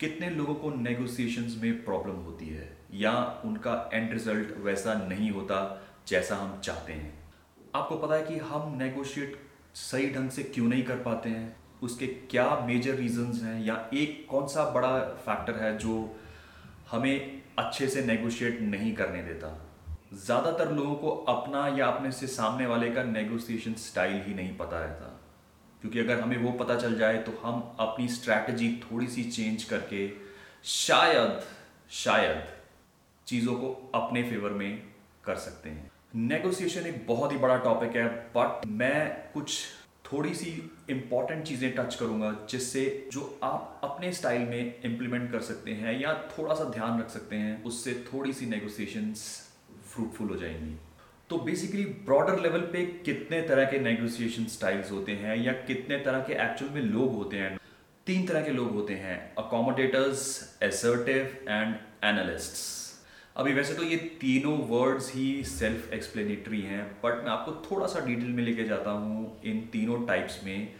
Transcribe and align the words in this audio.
कितने 0.00 0.30
लोगों 0.30 0.54
को 0.54 0.70
नेगोशिएशंस 0.70 1.56
में 1.62 1.84
प्रॉब्लम 1.84 2.12
होती 2.12 2.46
है? 2.46 2.76
या 2.94 3.42
उनका 3.44 3.90
एंड 3.94 4.12
रिज़ल्ट 4.12 4.56
वैसा 4.58 4.94
नहीं 4.94 5.30
होता 5.30 5.82
जैसा 6.08 6.36
हम 6.36 6.60
चाहते 6.60 6.92
हैं? 6.92 7.12
आपको 7.74 7.96
पता 7.96 8.14
है 8.14 8.22
कि 8.22 8.36
हम 8.36 8.78
नेगोशिएट 8.78 9.36
सही 9.74 10.10
ढंग 10.10 10.30
से 10.30 10.42
क्यों 10.42 10.68
नहीं 10.68 10.82
कर 10.82 10.96
पाते 10.96 11.28
हैं? 11.28 11.56
उसके 11.82 12.06
क्या 12.06 12.60
मेजर 12.66 12.94
रीजंस 12.94 13.42
हैं? 13.42 13.64
या 13.64 13.90
एक 13.94 14.26
कौन 14.30 14.46
सा 14.46 14.70
बड़ा 14.70 14.98
फैक्टर 14.98 15.62
है 15.62 15.78
जो 15.78 16.16
हमें 16.90 17.42
अच्छे 17.58 17.88
से 17.88 18.04
नेगोशिएट 18.04 18.60
नहीं 18.60 18.94
करने 18.94 19.22
देता? 19.22 19.66
ज़्यादातर 20.14 20.72
लोगों 20.72 20.94
को 20.94 21.10
अपना 21.10 21.68
या 21.68 21.86
अपने 21.86 22.12
से 22.12 22.26
सामने 22.26 22.66
वाले 22.66 22.90
का 22.90 23.02
नेगोशिएशन 23.02 23.74
स्टाइल 23.74 24.22
ही 24.22 24.34
नहीं 24.34 24.56
पता 24.56 24.80
रहता। 24.80 25.09
क्योंकि 25.80 25.98
अगर 25.98 26.20
हमें 26.20 26.36
वो 26.36 26.52
पता 26.52 26.76
चल 26.76 26.98
जाए 26.98 27.18
तो 27.18 27.32
हम 27.42 27.60
अपनी 27.80 28.08
स्ट्रैटेजी 28.08 28.68
थोड़ी 28.84 29.06
सी 29.06 29.24
चेंज 29.24 29.64
करके 29.64 30.08
शायद 30.64 31.40
शायद 31.90 32.42
चीज़ों 33.26 33.54
को 33.54 33.90
अपने 33.94 34.22
फेवर 34.22 34.50
में 34.50 34.82
कर 35.24 35.36
सकते 35.36 35.68
हैं। 35.68 35.90
नेगोशिएशन 36.14 36.86
एक 36.86 37.06
बहुत 37.06 37.32
ही 37.32 37.38
बड़ा 37.38 37.56
टॉपिक 37.56 37.96
है 37.96 38.08
बट 38.36 38.66
मैं 38.66 39.32
कुछ 39.34 39.58
थोड़ी 40.04 40.34
सी 40.34 40.50
इंपॉर्टेंट 40.90 41.44
चीज़ें 41.44 41.74
टच 41.74 41.94
करूँगा 41.94 42.34
जिससे 42.50 43.08
जो 43.12 43.38
आप 43.42 43.80
अपने 43.84 44.12
स्टाइल 44.12 44.42
में 44.42 44.82
इम्प्लीमेंट 44.84 45.30
कर 45.32 45.40
सकते 45.40 45.70
हैं 45.72 46.00
या 46.00 46.14
थोड़ा 46.38 46.54
सा 46.54 46.64
ध्यान 46.64 46.98
रख 47.00 47.10
सकते 47.10 47.36
हैं, 47.36 47.62
उससे 47.64 47.94
थोड़ी 48.14 48.32
सी 48.32 48.46
नेगोशिएशंस 48.46 49.26
फ्रूटफुल 49.86 50.28
हो 50.28 50.36
जाएँगी। 50.36 50.76
तो 51.30 51.36
बेसिकली 51.38 51.82
ब्रॉडर 52.06 52.40
लेवल 52.40 52.60
पे 52.72 52.84
कितने 53.06 53.40
तरह 53.42 53.64
के 53.64 53.78
नेगोशिएशन 53.78 54.44
स्टाइल्स 54.44 54.90
होते 54.92 55.12
हैं 55.12 55.36
या 55.36 55.52
कितने 55.66 55.98
तरह 55.98 56.20
के 56.20 56.32
एक्चुअल 56.44 56.70
में 56.74 56.80
लोग 56.82 57.14
होते 57.14 57.36
हैं? 57.36 57.58
तीन 58.06 58.26
तरह 58.26 58.42
के 58.42 58.50
लोग 58.50 58.70
होते 58.70 58.94
हैं 58.94 59.16
अकोमोडेटर्स 59.38 60.24
एसर्टिव 60.62 61.36
एंड 61.48 61.76
एनालिस्ट्स 62.04 62.64
अभी 63.36 63.52
वैसे 63.52 63.74
तो 63.74 63.82
ये 63.82 63.96
तीनों 64.20 64.56
वर्ड्स 64.68 65.14
ही 65.14 65.44
सेल्फ 65.44 65.92
एक्सप्लेनेटरी 65.92 66.60
हैं 66.62 66.84
बट 67.04 67.24
मैं 67.24 67.30
आपको 67.30 67.52
थोड़ा 67.70 67.86
सा 67.86 68.04
डिटेल 68.06 68.30
में 68.30 68.42
लेके 68.44 68.64
जाता 68.64 68.90
हूँ 68.90 69.40
इन 69.44 69.60
तीनों 69.72 70.04
टाइप्स 70.06 70.44
में, 70.44 70.74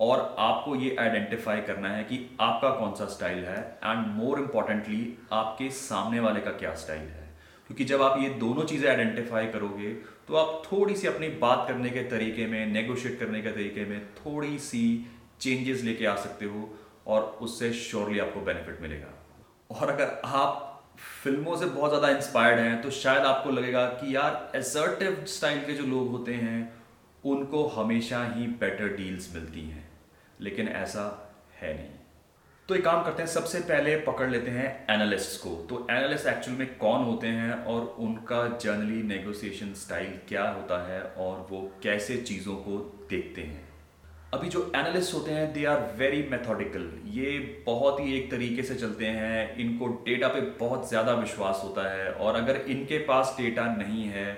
और 0.00 0.34
आपको 0.38 0.76
ये 0.76 0.96
आइडेंटिफाई 1.00 1.60
करना 1.62 1.88
है 1.88 2.04
कि 2.04 2.24
आपका 2.40 2.70
कौन 2.76 2.94
सा 2.94 3.06
स्टाइल 3.08 3.44
है 3.44 3.60
एंड 3.84 4.06
मोर 4.14 4.40
इम्पॉर्टेंटली 4.40 5.14
आपके 5.32 5.70
सामने 5.82 6.20
वाले 6.20 6.40
का 6.40 6.50
क्या 6.58 6.74
स्टाइल 6.76 7.08
है। 7.08 7.23
क्योंकि 7.66 7.84
जब 7.84 8.02
आप 8.02 8.20
ये 8.22 8.28
दोनों 8.38 8.64
चीज़ें 8.64 8.88
आइडेंटिफाई 8.90 9.46
करोगे 9.46 9.92
तो 10.28 10.36
आप 10.36 10.62
थोड़ी 10.66 10.94
सी 10.96 11.06
अपनी 11.06 11.28
बात 11.40 11.64
करने 11.68 11.90
के 11.90 12.02
तरीके 12.10 12.46
में 12.46 12.66
नेगोशिएट 12.66 13.18
करने 13.18 13.40
के 13.42 13.50
तरीके 13.50 13.84
में 13.84 14.00
थोड़ी 14.16 14.58
सी 14.58 14.84
चेंजेस 15.40 15.82
लेके 15.82 16.06
आ 16.06 16.14
सकते 16.16 16.44
हो 16.44 16.68
और 17.06 17.22
उससे 17.42 17.72
श्योरली 17.72 18.18
आपको 18.18 18.40
बेनिफिट 18.40 18.80
मिलेगा। 18.82 19.12
और 19.70 19.90
अगर 19.90 20.20
आप 20.24 20.70
फ़िल्मों 21.22 21.56
से 21.56 21.66
बहुत 21.66 21.90
ज़्यादा 21.90 22.08
इंस्पायर्ड 22.08 22.60
हैं 22.60 22.80
तो 22.82 22.90
शायद 22.92 23.24
आपको 23.24 23.50
लगेगा 23.50 23.86
कि 23.92 24.14
यार 24.16 24.52
एसर्टिव 24.56 25.24
स्टाइल 25.28 25.64
के 25.66 25.72
जो 25.72 25.84
लोग 25.86 26.10
होते 26.10 26.34
हैं, 26.34 26.72
उनको 27.24 27.66
हमेशा 27.68 28.24
ही 28.26 28.46
बेटर 28.60 28.96
डील्स 28.96 29.34
मिलती 29.34 29.60
हैं। 29.60 29.88
लेकिन 30.40 30.68
ऐसा 30.68 31.04
है 31.60 31.74
नहीं। 31.74 32.03
तो 32.68 32.74
एक 32.74 32.84
काम 32.84 33.02
करते 33.04 33.22
हैं, 33.22 33.28
सबसे 33.28 33.58
पहले 33.60 33.96
पकड़ 34.02 34.28
लेते 34.30 34.50
हैं 34.50 34.68
एनालिस्ट 34.90 35.40
को। 35.40 35.50
तो 35.70 35.86
एनालिस्ट 35.90 36.26
एक्चुअल 36.26 36.56
में 36.56 36.76
कौन 36.78 37.02
होते 37.04 37.26
हैं 37.28 37.52
और 37.64 37.82
उनका 38.00 38.46
जनरली 38.58 39.02
नेगोशिएशन 39.08 39.72
स्टाइल 39.76 40.18
क्या 40.28 40.48
होता 40.48 40.78
है 40.86 41.02
और 41.02 41.46
वो 41.50 41.60
कैसे 41.82 42.16
चीज़ों 42.22 42.54
को 42.58 42.78
देखते 43.10 43.42
हैं। 43.42 43.62
अभी 44.34 44.48
जो 44.48 44.62
एनालिस्ट 44.76 45.14
होते 45.14 45.32
हैं 45.32 45.52
दे 45.52 45.64
आर 45.64 45.82
वेरी 45.96 46.22
मेथोडिकल 46.30 46.90
ये 47.10 47.38
बहुत 47.66 48.00
ही 48.00 48.16
एक 48.16 48.30
तरीके 48.30 48.62
से 48.62 48.74
चलते 48.76 49.06
हैं, 49.08 49.56
इनको 49.56 49.88
डेटा 50.06 50.28
पे 50.28 50.40
बहुत 50.58 50.88
ज़्यादा 50.88 51.14
विश्वास 51.14 51.60
होता 51.64 51.88
है 51.92 52.10
और 52.10 52.36
अगर 52.36 52.60
इनके 52.68 52.98
पास 53.04 53.36
डेटा 53.38 53.66
नहीं 53.76 54.04
है 54.08 54.32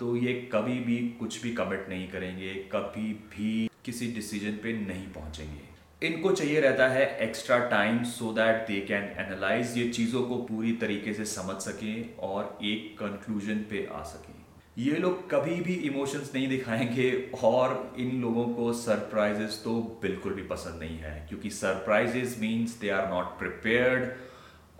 तो 0.00 0.16
ये 0.16 0.32
कभी 0.52 0.80
भी 0.80 0.98
कुछ 1.20 1.42
भी 1.42 1.52
कमिट 1.54 1.88
नहीं 1.88 2.08
करेंगे, 2.08 2.54
कभी 2.72 3.12
भी 3.30 3.70
किसी 3.84 4.12
डिसीज़न 4.14 4.58
पे 4.62 4.72
नहीं 4.80 5.06
पहुँचेंगे। 5.12 5.65
इनको 6.02 6.30
चाहिए 6.32 6.60
रहता 6.60 6.86
है 6.88 7.04
extra 7.18 7.58
time 7.58 8.02
so 8.04 8.32
that 8.32 8.66
they 8.66 8.80
can 8.80 9.04
analyse 9.18 9.76
ये 9.78 9.88
चीज़ों 9.88 10.22
को 10.22 10.36
पूरी 10.42 10.72
तरीके 10.72 11.12
से 11.14 11.24
समझ 11.24 11.54
सकें 11.62 12.16
और 12.18 12.58
एक 12.62 12.98
कंक्लूजन 12.98 13.64
पे 13.70 13.86
आ 13.92 14.02
सकें। 14.02 14.34
ये 14.78 14.96
लोग 14.96 15.30
कभी 15.30 15.54
भी 15.60 15.74
इमोशंस 15.88 16.30
नहीं 16.34 16.48
दिखाएँगे 16.48 17.10
और 17.44 17.94
इन 17.98 18.20
लोगों 18.22 18.44
को 18.54 18.72
सरप्राइजेस 18.72 19.60
तो 19.64 19.80
बिल्कुल 20.02 20.34
भी 20.34 20.42
पसंद 20.42 20.82
नहीं 20.82 20.98
है, 20.98 21.26
क्योंकि 21.28 21.50
surprises 21.50 22.36
means 22.40 22.78
they 22.80 22.90
are 22.90 23.08
not 23.10 23.38
prepared 23.38 24.10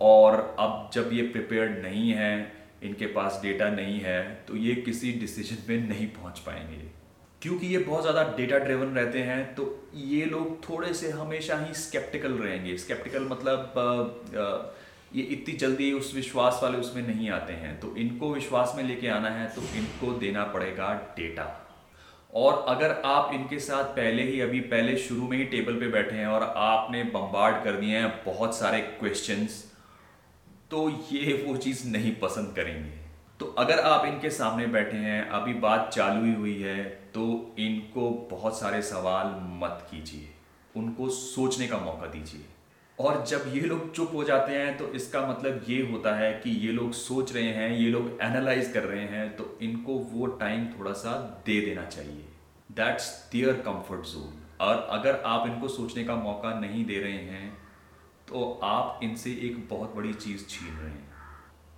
और 0.01 0.55
अब 0.59 0.89
जब 0.93 1.09
ये 1.13 1.23
प्रिपेयर्ड 1.27 1.83
नहीं 1.83 2.11
है, 2.11 2.51
इनके 2.83 3.05
पास 3.07 3.39
डेटा 3.43 3.69
नहीं 3.71 3.99
है 3.99 4.23
तो 4.47 4.57
ये 4.57 4.75
किसी 4.81 5.11
डिसीज़न 5.19 5.63
में 5.69 5.87
नहीं 5.89 6.07
पहुँच 6.11 6.39
पाएँगे। 6.39 6.96
क्योंकि 7.41 7.67
ये 7.67 7.77
बहुत 7.79 8.01
ज़्यादा 8.01 8.23
डेटा 8.37 8.57
ड्रिवन 8.59 8.95
रहते 8.95 9.21
हैं 9.23 9.43
तो 9.55 9.63
ये 9.95 10.25
लोग 10.25 10.57
थोड़े 10.63 10.93
से 10.93 11.09
हमेशा 11.11 11.57
ही 11.57 11.73
स्केप्टिकल 11.75 12.31
रहेंगे। 12.33 12.77
स्केप्टिकल 12.77 13.23
मतलब 13.25 14.73
ये 15.15 15.23
इतनी 15.23 15.53
जल्दी 15.55 15.91
उस 15.93 16.13
विश्वास 16.15 16.59
वाले 16.63 16.77
उसमें 16.77 17.05
नहीं 17.07 17.29
आते 17.31 17.53
हैं। 17.55 17.79
तो 17.79 17.95
इनको 17.97 18.33
विश्वास 18.33 18.73
में 18.77 18.83
लेके 18.83 19.07
आना 19.09 19.29
है 19.29 19.47
तो 19.49 19.61
इनको 19.77 20.11
देना 20.19 20.43
पड़ेगा 20.53 20.93
डेटा 21.17 21.45
और 22.33 22.63
अगर 22.67 22.91
आप 23.05 23.31
इनके 23.33 23.59
साथ 23.59 23.83
पहले 23.95 24.23
ही, 24.23 24.39
अभी 24.41 24.59
पहले 24.61 24.97
शुरू 24.97 25.27
में 25.27 25.37
ही 25.37 25.43
टेबल 25.45 25.79
पे 25.79 25.87
बैठे 25.89 26.15
हैं 26.15 26.27
और 26.27 26.43
आपने 26.57 27.03
बम्बार्ड 27.13 27.63
कर 27.63 27.79
दिए 27.79 27.97
हैं 27.97 28.09
बहुत 28.25 28.57
सारे 28.57 28.81
क्वेश्चंस 28.99 29.63
तो 30.71 30.89
ये 31.11 31.43
वो 31.45 31.55
चीज़ 31.57 31.87
नहीं 31.87 32.15
पसंद 32.17 32.55
करेंगे। 32.55 33.06
तो 33.39 33.45
अगर 33.57 33.79
आप 33.79 34.05
इनके 34.05 34.29
सामने 34.29 34.65
बैठे 34.67 34.97
हैं, 34.97 35.29
अभी 35.29 35.53
बात 35.55 35.89
चालू 35.93 36.23
ही 36.25 36.33
हुई 36.33 36.61
है 36.61 36.83
तो 37.13 37.55
इनको 37.59 38.09
बहुत 38.31 38.59
सारे 38.59 38.81
सवाल 38.81 39.27
मत 39.61 39.87
कीजिए। 39.91 40.29
उनको 40.75 41.09
सोचने 41.09 41.67
का 41.67 41.77
मौका 41.77 42.07
दीजिए। 42.07 42.45
और 42.99 43.23
जब 43.25 43.43
ये 43.47 43.61
लोग 43.61 43.91
चुप 43.95 44.11
हो 44.13 44.23
जाते 44.23 44.53
हैं 44.53 44.77
तो 44.77 44.87
इसका 44.93 45.25
मतलब 45.27 45.65
ये 45.69 45.81
होता 45.91 46.15
है 46.15 46.31
कि 46.33 46.49
ये 46.59 46.71
लोग 46.71 46.91
सोच 46.93 47.33
रहे 47.33 47.51
हैं, 47.51 47.69
ये 47.71 47.89
लोग 47.89 48.17
एनालाइज 48.21 48.71
कर 48.73 48.83
रहे 48.83 49.03
हैं 49.05 49.35
तो 49.35 49.57
इनको 49.61 49.93
वो 50.11 50.25
टाइम 50.37 50.65
थोड़ा 50.69 50.93
सा 50.93 51.11
दे 51.45 51.59
देना 51.61 51.85
चाहिए। 51.85 52.25
दैट्स 52.71 53.09
दियर 53.31 53.53
कंफर्ट 53.65 54.05
जोन 54.05 54.33
और 54.61 54.87
अगर 54.91 55.21
आप 55.25 55.47
इनको 55.47 55.67
सोचने 55.69 56.03
का 56.03 56.15
मौका 56.17 56.59
नहीं 56.59 56.85
दे 56.85 56.99
रहे 56.99 57.11
हैं 57.11 57.49
तो 58.27 58.51
आप 58.63 58.99
इनसे 59.03 59.31
एक 59.43 59.67
बहुत 59.69 59.95
बड़ी 59.95 60.13
चीज़ 60.15 60.47
छीन 60.47 60.73
रहे 60.73 60.89
हैं। 60.89 61.06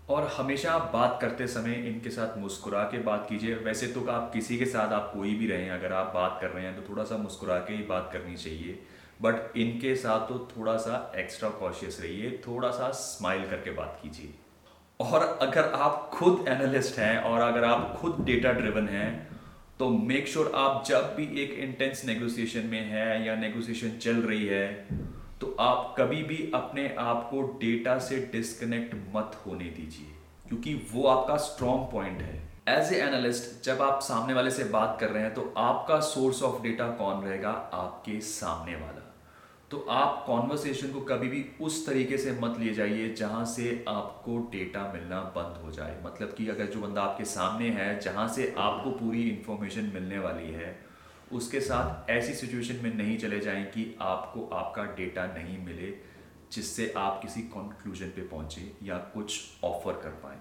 और 0.10 0.28
हमेशा 0.38 0.72
आप 0.72 0.90
बात 0.94 1.18
करते 1.22 1.48
समय 1.48 1.74
इनके 1.88 2.10
साथ 2.10 2.38
मुस्कुरा 2.38 2.84
के 2.84 2.98
बात 3.04 3.26
कीजिए। 3.30 3.56
वैसे 3.56 3.88
तो 3.88 4.06
आप 4.12 4.32
किसी 4.34 4.58
के 4.58 4.66
साथ 4.66 4.94
आप 4.94 5.12
कोई 5.14 5.34
भी 5.36 5.48
रहें, 5.48 5.70
अगर 5.70 5.94
आप 5.94 6.12
बात 6.16 6.38
कर 6.42 6.50
रहे 6.50 6.66
हैं 6.66 6.76
तो 6.76 6.90
थोड़ा 6.90 7.04
सा 7.04 7.18
मुस्कुरा 7.18 7.58
के 7.60 7.74
ही 7.74 7.84
बात 7.86 8.10
करनी 8.14 8.36
चाहिए। 8.36 8.80
बट 9.20 9.58
इनके 9.58 9.96
साथ 9.96 10.28
तो 10.28 10.48
थोड़ा 10.58 10.76
सा 10.78 11.12
एक्स्ट्रा 11.18 11.50
कॉशियस 11.60 12.00
रहिए, 12.02 12.32
थोड़ा 12.48 12.70
सा 12.72 12.90
स्माइल 12.98 13.50
करके 13.50 13.72
बात 13.72 14.00
कीजिए। 14.04 14.34
और 15.00 15.24
अगर 15.42 15.72
आप 15.74 16.10
खुद 16.14 16.46
एनालिस्ट 16.48 16.98
हैं 17.00 17.18
और 17.20 17.42
अगर 17.42 17.64
आप 17.64 17.98
खुद 18.02 18.24
डेटा 18.26 18.52
ड्रिवन 18.52 18.88
हैं 18.88 19.28
तो 19.80 19.90
मेक 19.90 20.28
श्योर 20.28 20.46
sure 20.46 20.58
आप 20.58 20.84
जब 20.88 21.14
भी 21.18 21.26
एक 21.42 21.52
इंटेंस 21.60 22.04
नेगोशिएशन 22.06 22.66
में 22.66 22.82
है 22.86 23.26
या 23.26 23.36
नेगोशिएशन 23.36 23.98
चल 23.98 24.16
रही 24.22 24.46
है 24.46 24.66
तो 25.42 25.56
आप 25.60 25.94
कभी 25.98 26.22
भी 26.24 26.38
अपने 26.56 26.88
आप 27.00 27.28
को 27.32 27.42
डेटा 27.60 27.98
से 28.00 28.18
डिस्कनेक्ट 28.32 28.96
मत 29.16 29.40
होने 29.46 29.66
दीजिए, 29.66 30.14
क्योंकि 30.46 30.74
वो 30.94 31.06
आपका 31.08 31.36
स्ट्रॉन्ग 31.38 31.92
पॉइंट 31.92 32.22
है। 32.22 32.38
एज 32.70 32.94
ए 32.94 32.98
एनालिस्ट 32.98 33.66
जब 33.66 33.82
आप 33.82 34.02
सामने 34.02 34.34
वाले 34.34 34.52
से 34.52 34.64
बात 34.70 34.98
कर 35.00 35.10
रहे 35.10 35.24
हैं 35.24 35.34
तो 35.34 35.54
आपका 35.58 36.00
सोर्स 36.06 36.42
ऑफ़ 36.44 36.62
डेटा 36.64 36.88
कौन 36.96 37.24
रहेगा? 37.24 37.52
आपके 37.74 38.20
सामने 38.22 38.76
वाला। 38.76 39.06
तो 39.72 39.86
आप 39.92 40.24
कॉन्वर्सेशन 40.28 40.92
को 40.92 41.02
कभी 41.06 41.28
भी 41.28 41.46
उस 41.62 41.86
तरीके 41.86 42.18
से 42.18 42.32
मत 42.42 42.60
ले 42.60 42.74
जाइए, 42.74 43.14
जहाँ 43.14 43.46
से 43.46 43.84
आपको 43.88 44.38
डेटा 44.52 44.92
मिलना 44.94 45.20
बंद 45.36 45.64
हो 45.64 45.72
जाए। 45.72 45.98
मतलब 46.06 46.34
कि 46.38 46.48
अगर 46.50 46.66
जो 46.66 46.82
बंदा 46.82 47.02
आपके 47.02 47.26
सामने 47.28 47.70
है, 47.72 48.00
जहाँ 48.00 48.28
से 48.28 48.54
आपको 48.58 48.92
पूरी 48.92 49.24
इंफॉर्मेशन 49.30 49.92
मिलने 49.94 50.20
वाली 50.20 50.52
है 50.54 50.78
उसके 51.34 51.60
साथ 51.60 52.10
ऐसी 52.10 52.34
सिचुएशन 52.34 52.84
में 52.84 52.94
नहीं 52.96 53.18
चले 53.18 53.40
जाएँ 53.40 53.66
कि 53.66 53.96
आपको 54.02 54.46
आपका 54.56 54.84
डेटा 54.96 55.26
नहीं 55.28 55.58
मिले, 55.58 55.94
जिससे 56.52 56.94
आप 56.98 57.20
किसी 57.22 57.42
कंक्लूजन 57.50 58.08
पे 58.08 58.22
पहुँचे 58.22 58.72
या 58.84 58.98
कुछ 59.14 59.40
ऑफ़र 59.64 59.94
कर 59.94 60.10
पाए। 60.24 60.38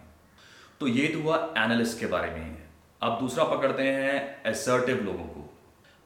तो 0.81 0.87
ये 0.87 1.07
तो 1.09 1.21
हुआ 1.21 1.37
एनालिस्ट 1.59 1.99
के 2.01 2.07
बारे 2.07 2.31
में 2.31 2.41
है 2.41 2.67
अब 3.03 3.19
दूसरा 3.21 3.45
पकड़ते 3.45 3.83
हैं 3.83 4.43
एसर्टिव 4.47 5.05
लोगों 5.05 5.25
को। 5.25 5.45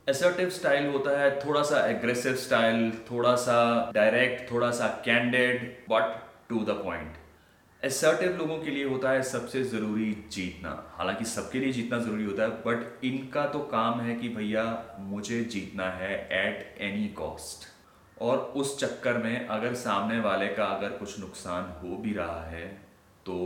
एसर्टिव 0.09 0.51
स्टाइल 0.51 0.87
होता 0.87 1.19
है 1.21 1.39
थोड़ा 1.41 1.63
सा 1.63 1.87
एग्रेसिव 1.87 2.35
स्टाइल 2.37 2.91
थोड़ा 3.11 3.35
सा 3.37 3.91
डायरेक्ट 3.95 4.51
थोड़ा 4.51 4.71
सा 4.71 4.87
candid 5.05 5.63
but 5.91 6.21
to 6.49 6.65
the 6.65 6.81
point 6.85 7.17
assertive 7.83 8.37
लोगों 8.39 8.57
के 8.59 8.71
लिए 8.71 8.85
होता 8.85 9.11
है 9.11 9.23
सबसे 9.23 9.63
ज़रूरी 9.65 10.11
जीतना। 10.33 10.71
हालाँकि 10.99 11.25
सबके 11.25 11.61
लिए 11.61 11.73
जीतना 11.73 11.99
ज़रूरी 11.99 12.25
होता 12.25 12.43
है 12.43 12.51
बट 12.63 13.05
इनका 13.05 13.47
तो 13.47 13.59
काम 13.73 14.01
है 14.01 14.15
कि 14.15 14.29
भैया 14.29 14.65
मुझे 15.01 15.43
जीतना 15.45 15.89
है 15.93 16.13
एट 16.37 16.79
एनी 16.81 17.09
कॉस्ट 17.17 17.67
और 18.23 18.39
उस 18.57 18.79
चक्कर 18.79 19.19
में 19.19 19.47
अगर 19.47 19.75
सामने 19.75 20.21
वाले 20.21 20.49
का 20.51 20.65
अगर 20.67 20.97
कुछ 20.99 21.19
नुकसान 21.21 21.73
हो 21.81 21.97
भी 21.97 22.13
रहा 22.13 22.45
है 22.45 22.67
तो 23.27 23.39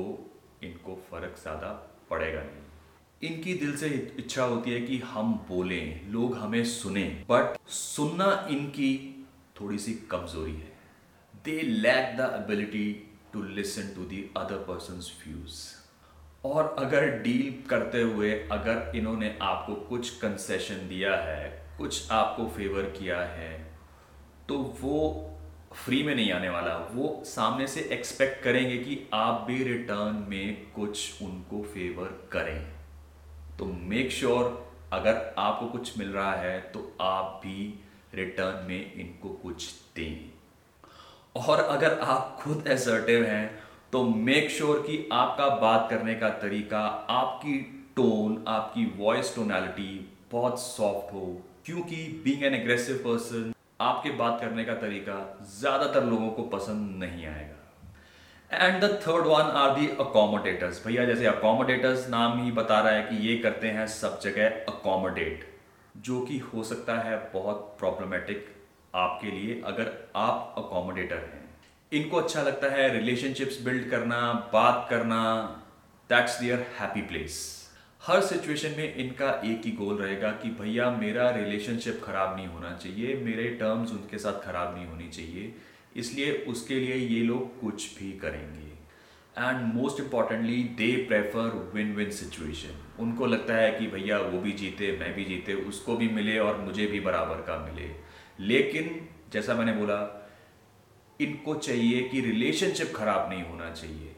इनको 0.65 0.99
फ़र्क 1.11 1.41
ज़्यादा 1.43 1.73
पड़ेगा 2.11 2.41
नहीं। 2.41 3.31
इनकी 3.31 3.55
दिल 3.55 3.77
से 3.77 3.88
इच्छा 4.19 4.44
होती 4.44 4.71
है 4.71 4.81
कि 4.81 4.99
हम 5.06 5.33
बोलें, 5.49 6.12
लोग 6.12 6.37
हमें 6.37 6.65
सुने 6.67 7.05
बट 7.31 7.59
सुनना 7.71 8.47
इनकी 8.50 8.93
थोड़ी 9.61 9.79
सी 9.79 9.93
कमज़ोरी 10.11 10.53
है। 10.53 10.73
They 11.44 11.61
lack 11.62 12.17
the 12.17 12.33
ability 12.35 12.88
to 13.32 13.43
listen 13.43 13.94
to 13.94 14.05
the 14.05 14.31
other 14.37 14.64
person 14.69 15.00
views 15.23 15.61
और 16.44 16.75
अगर 16.78 17.06
डील 17.23 17.62
करते 17.69 18.02
हुए 18.02 18.32
अगर 18.52 18.96
इन्होंने 18.96 19.38
आपको 19.43 19.75
कुछ 19.75 20.11
कंसेशन 20.19 20.88
दिया 20.88 21.14
है 21.17 21.49
कुछ 21.78 22.11
आपको 22.11 22.49
फेवर 22.49 22.90
किया 22.90 23.20
है 23.20 23.55
तो 24.49 24.58
वो 24.81 24.99
फ्री 25.75 26.02
में 26.02 26.14
नहीं 26.14 26.31
आने 26.32 26.49
वाला। 26.49 26.76
वो 26.93 27.23
सामने 27.26 27.67
से 27.67 27.81
एक्सपेक्ट 27.93 28.43
करेंगे 28.44 28.76
कि 28.78 28.99
आप 29.12 29.40
भी 29.40 29.62
रिटर्न 29.64 30.25
में 30.28 30.70
कुछ 30.73 31.23
उनको 31.23 31.62
फेवर 31.62 32.28
करें। 32.32 32.76
तो 33.58 33.64
मेक 33.64 34.12
श्योर 34.12 34.44
sure, 34.44 34.93
अगर 34.93 35.34
आपको 35.38 35.67
कुछ 35.67 35.99
मिल 35.99 36.08
रहा 36.08 36.32
है 36.32 36.58
तो 36.61 36.96
आप 37.00 37.40
भी 37.44 37.84
रिटर्न 38.14 38.67
में 38.67 38.94
इनको 38.94 39.28
कुछ 39.28 39.73
दें। 39.96 40.36
और 41.38 41.61
अगर 41.61 41.99
आप 42.00 42.37
खुद 42.41 42.67
एसर्टिव 42.69 43.25
हैं 43.25 43.47
तो 43.93 44.03
मेक 44.05 44.50
श्योर 44.50 44.77
sure 44.77 44.87
कि 44.87 45.09
आपका 45.12 45.49
बात 45.56 45.87
करने 45.91 46.15
का 46.15 46.29
तरीका, 46.38 46.79
आपकी 47.11 47.59
टोन 47.97 48.44
आपकी 48.49 48.85
वॉइस 48.99 49.35
टोनैलिटी 49.35 49.91
बहुत 50.33 50.61
सॉफ्ट 50.61 51.12
हो। 51.15 51.27
क्योंकि 51.67 51.97
बीइंग 52.25 52.43
एन 52.44 52.55
एग्रेसिव 52.55 52.97
पर्सन 53.05 53.53
आपके 53.81 54.11
बात 54.17 54.41
करने 54.41 54.65
का 54.65 54.75
तरीका 54.77 55.19
ज़्यादातर 55.53 56.05
लोगों 56.05 56.31
को 56.31 56.43
पसंद 56.49 57.03
नहीं 57.03 57.27
आएगा। 57.27 58.67
And 58.67 58.81
the 58.85 58.91
third 59.06 59.27
one 59.27 59.50
are 59.61 59.79
the 59.79 59.87
accommodators 60.00 60.85
भैया, 60.87 61.05
जैसे 61.05 61.27
अकोमोडेटर्स 61.27 62.09
नाम 62.11 62.43
ही 62.44 62.50
बता 62.53 62.81
रहा 62.81 62.93
है 62.93 63.03
कि 63.03 63.17
ये 63.29 63.37
करते 63.38 63.69
हैं, 63.69 63.87
सब 63.87 64.21
जगह 64.21 64.49
अकोमोडेट 64.69 65.49
जो 65.97 66.21
कि 66.21 66.38
हो 66.38 66.62
सकता 66.65 66.99
है 67.00 67.17
बहुत 67.33 67.75
प्रॉब्लमेटिक 67.79 68.55
आपके 68.97 69.31
लिए 69.31 69.61
अगर 69.67 69.93
आप 70.17 70.55
अकोमोडेटर 70.59 71.17
हैं। 71.17 71.45
इनको 71.93 72.17
अच्छा 72.17 72.43
लगता 72.43 72.73
है 72.73 72.89
रिलेशनशिप्स 72.93 73.61
बिल्ड 73.65 73.91
करना, 73.91 74.19
बात 74.53 74.87
करना 74.91 75.23
दैट्स 76.11 76.41
दियर 76.41 76.67
हैप्पी 76.79 77.03
प्लेस 77.03 77.45
हर 78.03 78.21
सिचुएशन 78.23 78.75
में 78.77 78.95
इनका 78.97 79.31
एक 79.45 79.63
ही 79.65 79.71
गोल 79.75 79.97
रहेगा 79.97 80.31
कि 80.43 80.49
भैया 80.59 80.91
मेरा 80.93 81.29
रिलेशनशिप 81.33 82.01
ख़राब 82.05 82.37
नहीं 82.37 82.47
होना 82.47 82.73
चाहिए, 82.75 83.15
मेरे 83.17 83.49
टर्म्स 83.61 83.91
उनके 83.93 84.19
साथ 84.19 84.45
ख़राब 84.45 84.75
नहीं 84.75 84.87
होनी 84.87 85.09
चाहिए, 85.09 85.55
इसलिए 85.97 86.33
उसके 86.49 86.75
लिए 86.77 86.95
ये 86.95 87.23
लोग 87.23 87.61
कुछ 87.61 87.99
भी 87.99 88.13
करेंगे। 88.19 88.65
And 89.37 89.75
most 89.75 90.01
importantly 90.01 90.63
they 90.79 90.91
prefer 91.09 91.71
win 91.75 91.95
win 91.95 92.11
situation 92.13 93.03
उनको 93.03 93.27
लगता 93.27 93.55
है 93.55 93.71
कि 93.73 93.87
भैया 93.89 94.19
वो 94.21 94.41
भी 94.41 94.53
जीते, 94.55 94.97
मैं 95.01 95.15
भी 95.15 95.25
जीते, 95.25 95.55
उसको 95.65 95.97
भी 95.97 96.09
मिले 96.11 96.39
और 96.39 96.61
मुझे 96.61 96.87
भी 96.87 97.01
बराबर 97.01 97.43
का 97.43 97.59
मिले। 97.65 97.89
लेकिन, 98.41 99.09
जैसा 99.33 99.55
मैंने 99.55 99.73
बोला, 99.73 100.29
इनको 101.21 101.55
चाहिए 101.55 102.09
कि 102.09 102.21
रिलेशनशिप 102.21 102.93
ख़राब 102.97 103.31
नहीं 103.31 103.43
होना 103.43 103.71
चाहिए। 103.71 104.17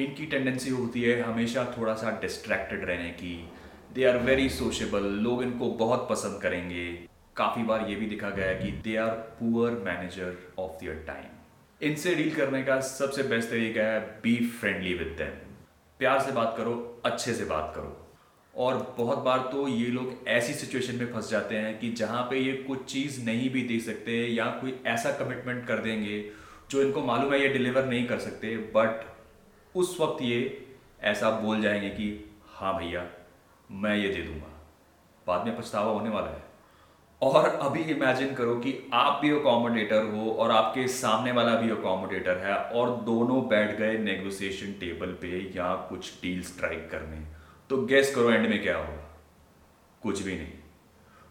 इनकी 0.00 0.26
टेंडेंसी 0.26 0.70
होती 0.70 1.02
है 1.02 1.20
हमेशा 1.20 1.74
थोड़ा 1.78 1.94
सा 1.94 2.10
डिस्ट्रैक्टेड 2.10 2.84
रहने 2.84 3.10
की। 3.10 3.50
दे 3.94 4.04
आर 4.04 4.18
वेरी 4.18 4.48
सोशेबल 4.48 5.02
लोग 5.02 5.42
इनको 5.42 5.70
बहुत 5.70 6.06
पसंद 6.10 6.42
करेंगे। 6.42 7.08
काफ़ी 7.36 7.62
बार 7.62 7.88
ये 7.88 7.96
भी 7.96 8.06
देखा 8.06 8.30
गया 8.30 8.52
कि 8.52 8.70
they 8.70 8.96
are 8.96 9.10
poor 9.10 9.72
manager 9.72 10.54
of 10.58 10.80
their 10.80 11.04
time 11.06 11.24
इनसे 11.82 12.14
डील 12.14 12.34
करने 12.34 12.62
का 12.62 12.80
सबसे 12.80 13.22
बेस्ट 13.22 13.50
तरीका 13.50 13.82
है 13.82 14.00
बी 14.00 14.36
फ्रेंडली 14.46 14.94
विद 14.94 15.08
देम 15.08 15.54
प्यार 15.98 16.20
से 16.20 16.32
बात 16.32 16.54
करो, 16.58 17.02
अच्छे 17.04 17.34
से 17.34 17.44
बात 17.44 17.72
करो। 17.76 18.07
और 18.58 18.94
बहुत 18.98 19.18
बार 19.18 19.38
तो 19.38 19.68
ये 19.68 19.86
लोग 19.86 20.28
ऐसी 20.28 20.54
सिचुएशन 20.54 20.94
में 20.94 21.12
फंस 21.12 21.30
जाते 21.30 21.56
हैं 21.56 21.78
कि 21.78 21.90
जहाँ 21.92 22.22
पे 22.22 22.38
ये 22.38 22.52
कुछ 22.52 22.84
चीज़ 22.84 23.24
नहीं 23.24 23.50
भी 23.50 23.62
दे 23.62 23.80
सकते 23.80 24.26
या 24.26 24.44
कोई 24.44 24.80
ऐसा 24.86 25.12
कमिटमेंट 25.12 25.66
कर 25.66 25.78
देंगे 25.78 26.30
जो 26.70 26.82
इनको 26.82 27.02
मालूम 27.02 27.32
है 27.32 27.42
ये 27.42 27.48
डिलीवर 27.48 27.84
नहीं 27.84 28.06
कर 28.06 28.18
सकते 28.18 28.56
बट 28.56 29.06
उस 29.76 30.00
वक्त 30.00 30.22
ये 30.22 30.66
ऐसा 31.02 31.30
बोल 31.30 31.62
जाएँगे 31.62 31.88
कि 31.88 32.36
हाँ 32.46 32.78
भैया, 32.78 33.06
मैं 33.70 33.96
ये 33.96 34.08
दे 34.08 34.22
दूँगा। 34.22 34.66
बाद 35.26 35.46
में 35.46 35.56
पछतावा 35.56 35.92
होने 35.92 36.10
वाला 36.10 36.30
है। 36.30 36.42
और 37.22 37.44
अभी 37.48 37.82
इमेजिन 37.82 38.34
करो 38.34 38.54
कि 38.54 38.90
आप 38.92 39.22
भी 39.22 39.30
अकोमोडेटर 39.30 40.02
हो 40.02 40.30
और 40.30 40.50
आपके 40.50 40.88
सामने 40.88 41.32
वाला 41.32 41.54
भी 41.54 41.70
अकोमोडेटर 41.70 42.38
है 42.38 42.54
और 42.54 42.96
दोनों 42.96 43.48
बैठ 43.48 43.78
गए 43.78 43.98
नेगोशिएशन 43.98 44.72
टेबल 44.72 45.06
पे 45.06 45.52
या 45.56 45.74
कुछ 45.74 46.22
डील 46.22 46.42
स्ट्राइक 46.42 46.90
करने। 46.90 47.37
तो 47.70 47.76
गेस 47.82 48.14
करो 48.14 48.30
एंड 48.30 48.48
में 48.48 48.62
क्या 48.62 48.76
होगा 48.76 49.04
कुछ 50.02 50.22
भी 50.22 50.36
नहीं। 50.36 50.52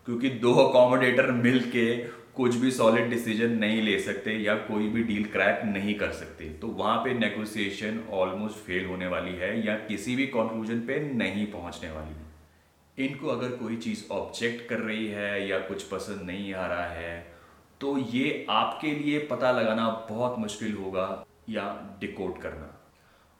क्योंकि 0.08 0.30
दो 0.30 0.54
अकोमोडेटर 0.54 1.32
मिलके 1.32 1.96
कुछ 2.36 2.56
भी 2.56 2.72
सॉलिड 2.72 3.10
डिसीज़न 3.10 3.52
नहीं 3.52 3.82
ले 3.82 4.00
सकते 4.00 4.34
या 4.34 4.56
कोई 4.56 4.88
भी 4.88 5.04
डील 5.04 5.24
क्रैक 5.24 5.62
नहीं 5.66 5.94
कर 5.96 6.12
सकते। 6.12 6.50
तो 6.50 6.68
वहाँ 6.68 6.98
पे 6.98 7.14
नेगोशिएशन 7.14 8.00
ऑलमोस्ट 8.14 8.58
फेल 8.58 8.86
होने 8.86 9.08
वाली 9.08 9.36
है 9.36 9.68
या 9.68 9.76
किसी 9.76 10.16
भी 10.16 10.28
कंक्लूजन 10.28 10.80
पे 10.80 11.00
नहीं 11.14 11.46
पहुँचने 11.52 11.92
वाली 11.92 13.06
इनको 13.06 13.28
अगर 13.28 13.56
कोई 13.56 13.78
चीज़ 13.78 14.04
ऑब्जेक्ट 14.12 14.68
कर 14.70 14.80
रही 14.80 15.08
है 15.08 15.48
या 15.48 15.60
कुछ 15.60 15.84
पसंद 15.84 16.22
नहीं 16.22 16.54
आ 16.54 16.68
रहा 16.68 16.88
है 16.88 17.20
तो 17.82 17.98
ये 17.98 18.46
आपके 18.50 18.92
लिए 18.92 19.20
पता 19.20 19.52
लगाना 19.52 19.90
बहुत 20.10 20.40
मुश्किल 20.40 20.74
होगा 20.74 21.26
या 21.50 21.98
डिकोड 22.02 22.42
करना। 22.42 22.74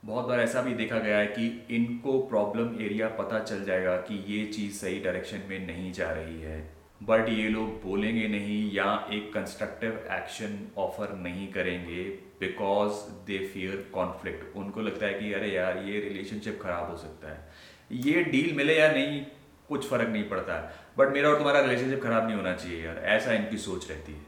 बहुत 0.08 0.26
बार 0.26 0.40
ऐसा 0.40 0.60
भी 0.62 0.74
देखा 0.74 0.98
गया 0.98 1.16
है 1.18 1.26
कि 1.26 1.46
इनको 1.70 2.18
प्रॉब्लम 2.20 2.80
एरिया 2.80 3.08
पता 3.08 3.38
चल 3.38 3.64
जाएगा 3.64 3.96
कि 4.02 4.14
ये 4.28 4.44
चीज़ 4.46 4.74
सही 4.74 5.00
डायरेक्शन 5.00 5.40
में 5.48 5.66
नहीं 5.66 5.92
जा 5.92 6.10
रही 6.10 6.40
है। 6.40 6.60
बट 7.02 7.28
ये 7.28 7.48
लोग 7.48 7.82
बोलेंगे 7.82 8.28
नहीं 8.28 8.72
या 8.72 8.86
एक 9.12 9.32
कंस्ट्रक्टिव 9.34 9.98
एक्शन 10.12 10.56
ऑफ़र 10.78 11.12
नहीं 11.16 11.46
करेंगे 11.52 12.04
बिकॉज़ 12.40 13.02
दे 13.26 13.38
फियर 13.46 13.84
कॉन्फ्लिक्ट 13.94 14.56
उनको 14.56 14.80
लगता 14.80 15.06
है 15.06 15.12
कि 15.14 15.32
अरे 15.32 15.50
यार, 15.50 15.78
ये 15.78 16.00
रिलेशनशिप 16.00 16.58
खराब 16.62 16.90
हो 16.90 16.96
सकता 16.96 17.32
है। 17.32 17.48
ये 17.92 18.22
डील 18.24 18.54
मिले 18.56 18.78
या 18.78 18.90
नहीं, 18.92 19.20
कुछ 19.68 19.88
फ़र्क 19.88 20.08
नहीं 20.08 20.28
पड़ता। 20.28 20.58
बट 20.98 21.12
मेरा 21.12 21.28
और 21.28 21.36
तुम्हारा 21.36 21.60
रिलेशनशिप 21.60 22.02
खराब 22.02 22.26
नहीं 22.26 22.36
होना 22.36 22.54
चाहिए 22.54 22.84
यार, 22.84 22.98
ऐसा 22.98 23.32
इनकी 23.32 23.58
सोच 23.58 23.88
रहती 23.90 24.12
है। 24.12 24.27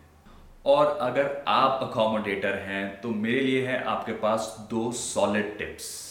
और 0.66 0.86
अगर 0.86 1.44
आप 1.48 1.82
अकोमोडेटर 1.82 2.54
हैं 2.54 3.00
तो 3.00 3.10
मेरे 3.10 3.40
लिए 3.40 3.66
है 3.66 3.84
आपके 3.84 4.12
पास 4.12 4.66
दो 4.70 4.92
सॉलिड 4.92 5.58
टिप्स 5.58 6.10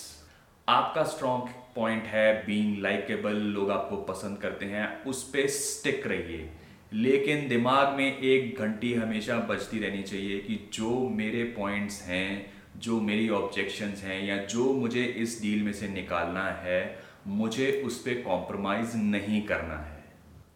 आपका 0.70 1.04
स्ट्रॉन्ग 1.04 1.46
पॉइंट 1.76 2.04
है 2.04 2.46
बीइंग 2.46 2.78
लाइकेबल 2.78 3.32
लोग 3.32 3.72
आपको 3.72 3.98
पसंद 3.98 4.38
करते 4.38 4.66
हैं, 4.66 5.04
उस 5.04 5.24
पर 5.24 5.48
स्टिक 5.48 6.08
रहिए. 6.08 6.50
लेकिन 6.94 7.48
दिमाग 7.48 7.94
में 7.94 8.18
एक 8.18 8.60
घंटी 8.60 8.94
हमेशा 8.94 9.38
बजती 9.38 9.80
रहनी 9.80 10.04
चाहिए 10.04 10.40
कि 10.40 10.70
जो 10.74 11.10
मेरे 11.10 11.44
पॉइंट्स 11.44 12.02
हैं, 12.02 12.54
जो 12.78 13.02
मेरी 13.02 13.30
ऑब्जेक्शंस 13.30 14.04
हैं, 14.04 14.26
या 14.26 14.38
जो 14.38 14.74
मुझे 14.74 15.04
इस 15.04 15.42
डील 15.42 15.64
में 15.64 15.74
से 15.74 15.88
निकालना 15.88 16.52
है, 16.52 17.00
मुझे 17.28 17.84
उस 17.86 18.02
पर 18.02 18.22
कॉम्प्रोमाइज़ 18.22 18.98
नहीं 18.98 19.42
करना 19.42 19.78
है. 19.78 20.04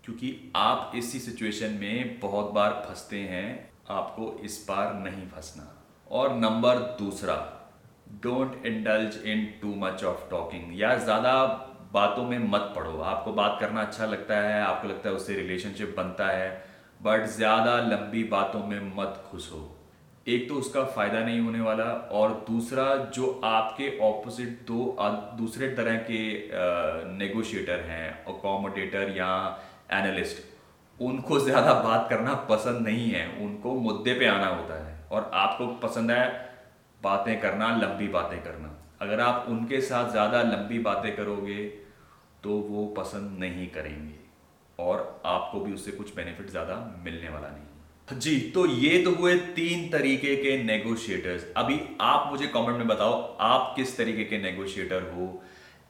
क्योंकि 0.04 0.54
आप 0.56 0.92
इसी 0.96 1.20
सिचुएशन 1.20 1.70
में 1.70 2.20
बहुत 2.20 2.52
बार 2.52 2.86
फंसते 2.90 3.18
हैं 3.18 3.73
आपको 3.86 4.32
इस 4.44 4.66
बार 4.70 4.94
नहीं 4.96 5.28
फंसना। 5.28 5.70
और 6.12 6.34
नंबर 6.36 6.78
दूसरा 7.00 7.36
don't 8.24 8.66
indulge 8.66 9.18
in 9.26 9.46
too 9.62 9.74
much 9.78 10.04
of 10.04 10.30
talking 10.30 10.80
या 10.80 10.96
ज़्यादा 10.98 11.34
बातों 11.94 12.24
में 12.26 12.38
मत 12.42 12.74
पढ़ो। 12.76 13.00
आपको 13.04 13.32
बात 13.34 13.58
करना 13.60 13.82
अच्छा 13.82 14.06
लगता 14.06 14.36
है, 14.38 14.62
आपको 14.62 14.88
लगता 14.88 15.10
है 15.10 15.16
उससे 15.16 15.34
रिलेशनशिप 15.36 15.94
बनता 15.98 16.28
है 16.28 16.50
बट 17.02 17.26
ज़्यादा 17.28 17.78
लंबी 17.82 18.24
बातों 18.30 18.64
में 18.68 18.96
मत 18.96 19.24
घुसो 19.32 19.70
एक 20.28 20.48
तो 20.50 20.56
उसका 20.56 20.84
फ़ायदा 20.86 21.20
नहीं 21.20 21.40
होने 21.40 21.62
वाला, 21.62 21.84
और 21.84 22.32
दूसरा, 22.50 22.96
जो 22.96 23.42
आपके 23.46 23.98
ऑपोजिट 24.02 24.50
दो 24.68 24.96
दूसरे 25.38 25.68
तरह 25.76 25.98
के 26.10 26.22
नेगोशिएटर 27.18 27.80
हैं 27.82 28.10
अकोमोडेटर 28.26 29.14
या 29.18 29.34
एनालिस्ट 29.94 30.42
उनको 31.00 31.40
ज़्यादा 31.40 31.74
बात 31.82 32.08
करना 32.10 32.34
पसंद 32.50 32.88
नहीं 32.88 33.10
है, 33.12 33.26
उनको 33.40 33.74
मुद्दे 33.82 34.14
पे 34.14 34.26
आना 34.28 34.48
होता 34.48 34.84
है 34.86 34.96
और 35.12 35.30
आपको 35.36 35.68
पसंद 35.80 36.12
है 36.12 36.28
बातें 37.02 37.40
करना, 37.42 37.76
लंबी 37.78 38.08
बातें 38.10 38.42
करना। 38.44 38.70
अगर 39.02 39.20
आप 39.22 39.46
उनके 39.50 39.82
साथ 39.82 40.12
ज़्यादा 40.12 40.42
लंबी 40.44 40.80
बातें 40.82 41.16
करोगे 41.16 41.64
तो 42.44 42.58
वो 42.70 42.86
पसंद 42.98 43.40
नहीं 43.40 43.68
करेंगे 43.70 44.16
और 44.80 45.22
आपको 45.26 45.60
भी 45.60 45.74
उससे 45.74 45.92
कुछ 45.92 46.16
बेनिफिट 46.16 46.50
ज़्यादा 46.50 46.76
मिलने 47.06 47.30
वाला 47.30 47.48
नहीं 47.48 48.20
जी 48.20 48.40
तो 48.56 48.66
ये 48.68 48.98
तो 49.04 49.12
हुए 49.12 49.36
तीन 49.56 49.90
तरीके 49.90 50.36
के 50.36 50.58
नेगोशिएटर्स 50.64 51.46
अभी 51.58 51.80
आप 52.02 52.28
मुझे 52.32 52.48
कमेंट 52.48 52.78
में 52.78 52.88
बताओ, 52.88 53.14
आप 53.40 53.74
किस 53.76 53.96
तरीके 53.98 54.24
के 54.24 54.38
नेगोशिएटर 54.42 55.12
हो? 55.12 55.28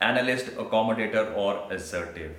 एनालिस्ट 0.02 0.58
अकोमोडेटर 0.58 1.34
और 1.38 1.68
असर्टिव 1.74 2.36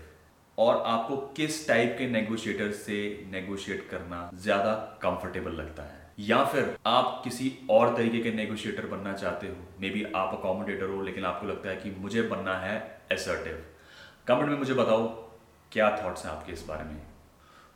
और 0.58 0.82
आपको 0.87 1.16
किस 1.16 1.66
टाइप 1.68 1.94
के 1.99 2.06
नेगोशिएटर 2.06 2.70
से 2.73 3.26
नेगोशिएट 3.30 3.88
करना 3.90 4.30
ज़्यादा 4.34 4.73
कंफर्टेबल 5.02 5.52
लगता 5.52 5.82
है? 5.82 6.12
या 6.18 6.44
फिर 6.44 6.76
आप 6.87 7.20
किसी 7.25 7.52
और 7.70 7.96
तरीके 7.96 8.20
के 8.20 8.32
नेगोशिएटर 8.32 8.87
बनना 8.87 9.12
चाहते 9.12 9.46
हो? 9.46 9.54
मे 9.80 9.90
बी 9.90 10.04
आप 10.16 10.34
अकोमोडेटर 10.34 10.84
हो, 10.84 11.02
लेकिन 11.02 11.25
आपको 11.25 11.46
लगता 11.46 11.70
है 11.70 11.76
कि 11.76 11.90
मुझे 11.90 12.23
बनना 12.23 12.56
है 12.58 13.00
एसर्टिव 13.12 13.64
कमेंट 14.28 14.49
में 14.49 14.58
मुझे 14.58 14.75
बताओ, 14.75 15.06
क्या 15.73 15.90
थॉट्स 16.04 16.25
हैं 16.26 16.32
आपके 16.32 16.52
इस 16.52 16.64
बारे 16.66 16.84
में? 16.84 17.02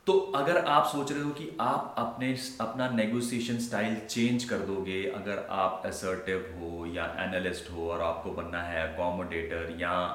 तो 0.06 0.18
अगर 0.36 0.64
आप 0.64 0.86
सोच 0.86 1.12
रहे 1.12 1.22
हो 1.22 1.30
कि 1.30 1.56
आप 1.60 1.94
अपने 1.98 2.32
अपना 2.60 2.88
नेगोशिएशन 2.90 3.58
स्टाइल 3.58 3.96
चेंज 4.00 4.44
कर 4.44 4.58
दोगे, 4.58 5.02
अगर 5.06 5.46
आप 5.50 5.82
असर्टिव 5.86 6.54
हो 6.60 6.86
या 6.86 7.04
एनालिस्ट 7.20 7.70
हो 7.72 7.90
और 7.90 8.02
आपको 8.02 8.30
बनना 8.30 8.62
है 8.62 8.92
अकोमोडेटर 8.92 9.76
या 9.80 10.06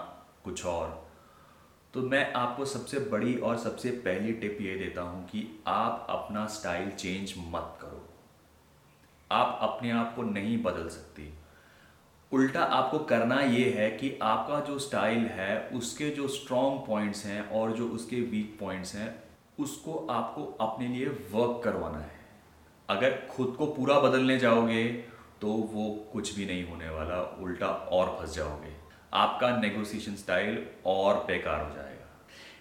कुछ 0.43 0.65
और 0.65 1.02
तो 1.93 2.01
मैं 2.01 2.31
आपको 2.33 2.65
सबसे 2.65 3.00
बड़ी 3.00 3.35
और 3.38 3.57
सबसे 3.57 3.89
पहली 4.05 4.31
टिप 4.33 4.57
ये 4.62 4.75
देता 4.75 5.01
हूँ 5.01 5.25
कि 5.25 5.62
आप 5.67 6.07
अपना 6.09 6.45
स्टाइल 6.47 6.89
चेंज 6.91 7.33
मत 7.38 7.77
करो। 7.81 8.01
आप 9.31 9.59
अपने 9.62 9.91
आप 9.91 10.15
को 10.15 10.23
नहीं 10.23 10.57
बदल 10.63 10.88
सकते। 10.89 11.27
उल्टा 12.31 12.63
आपको 12.63 13.00
करना 13.00 13.39
ये 13.39 13.69
है 13.71 13.89
कि 13.91 14.12
आपका 14.21 14.59
जो 14.59 14.79
स्टाइल 14.79 15.25
है, 15.27 15.69
उसके 15.69 16.09
जो 16.09 16.27
स्ट्रॉन्ग 16.27 16.79
पॉइंट्स 16.88 17.25
हैं 17.25 17.50
और 17.50 17.71
जो 17.71 17.89
उसके 17.89 18.21
वीक 18.21 18.57
पॉइंट्स 18.59 18.95
हैं, 18.95 19.23
उसको 19.59 20.05
आपको 20.12 20.45
अपने 20.62 20.88
लिए 20.88 21.07
वर्क 21.07 21.62
करवाना 21.63 22.00
है। 22.00 22.21
अगर 22.89 23.27
खुद 23.31 23.55
को 23.57 23.65
पूरा 23.67 24.00
बदलने 24.00 24.38
जाओगे 24.39 24.85
तो 25.41 25.47
वो 25.47 25.89
कुछ 26.13 26.35
भी 26.35 26.45
नहीं 26.45 26.67
होने 26.69 26.89
वाला, 26.89 27.21
उल्टा 27.39 27.67
और 27.67 28.17
फंस 28.19 28.35
जाओगे। 28.35 28.82
आपका 29.13 29.55
नेगोशिएशन 29.58 30.15
स्टाइल 30.15 30.63
और 30.86 31.24
बेकार 31.27 31.62
हो 31.62 31.75
जाएगा। 31.75 31.91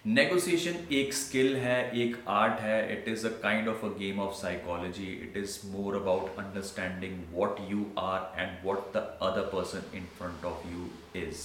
नेगोशिएशन 0.05 0.75
एक 0.91 1.13
स्किल 1.13 1.55
है, 1.57 1.91
एक 1.91 2.17
आर्ट 2.29 2.59
है 2.59 2.93
it 2.93 3.07
is 3.07 3.25
a 3.27 3.29
kind 3.43 3.67
of 3.69 3.85
a 3.85 3.89
game 3.99 4.19
of 4.19 4.33
psychology 4.35 5.07
it 5.23 5.37
is 5.37 5.59
more 5.67 5.95
about 5.95 6.39
understanding 6.39 7.19
what 7.33 7.59
you 7.69 7.85
are 7.99 8.41
and 8.41 8.57
what 8.65 8.91
the 8.93 9.07
other 9.23 9.49
person 9.53 9.97
in 9.97 10.05
front 10.17 10.45
of 10.45 10.67
you 10.67 10.89
is 11.21 11.43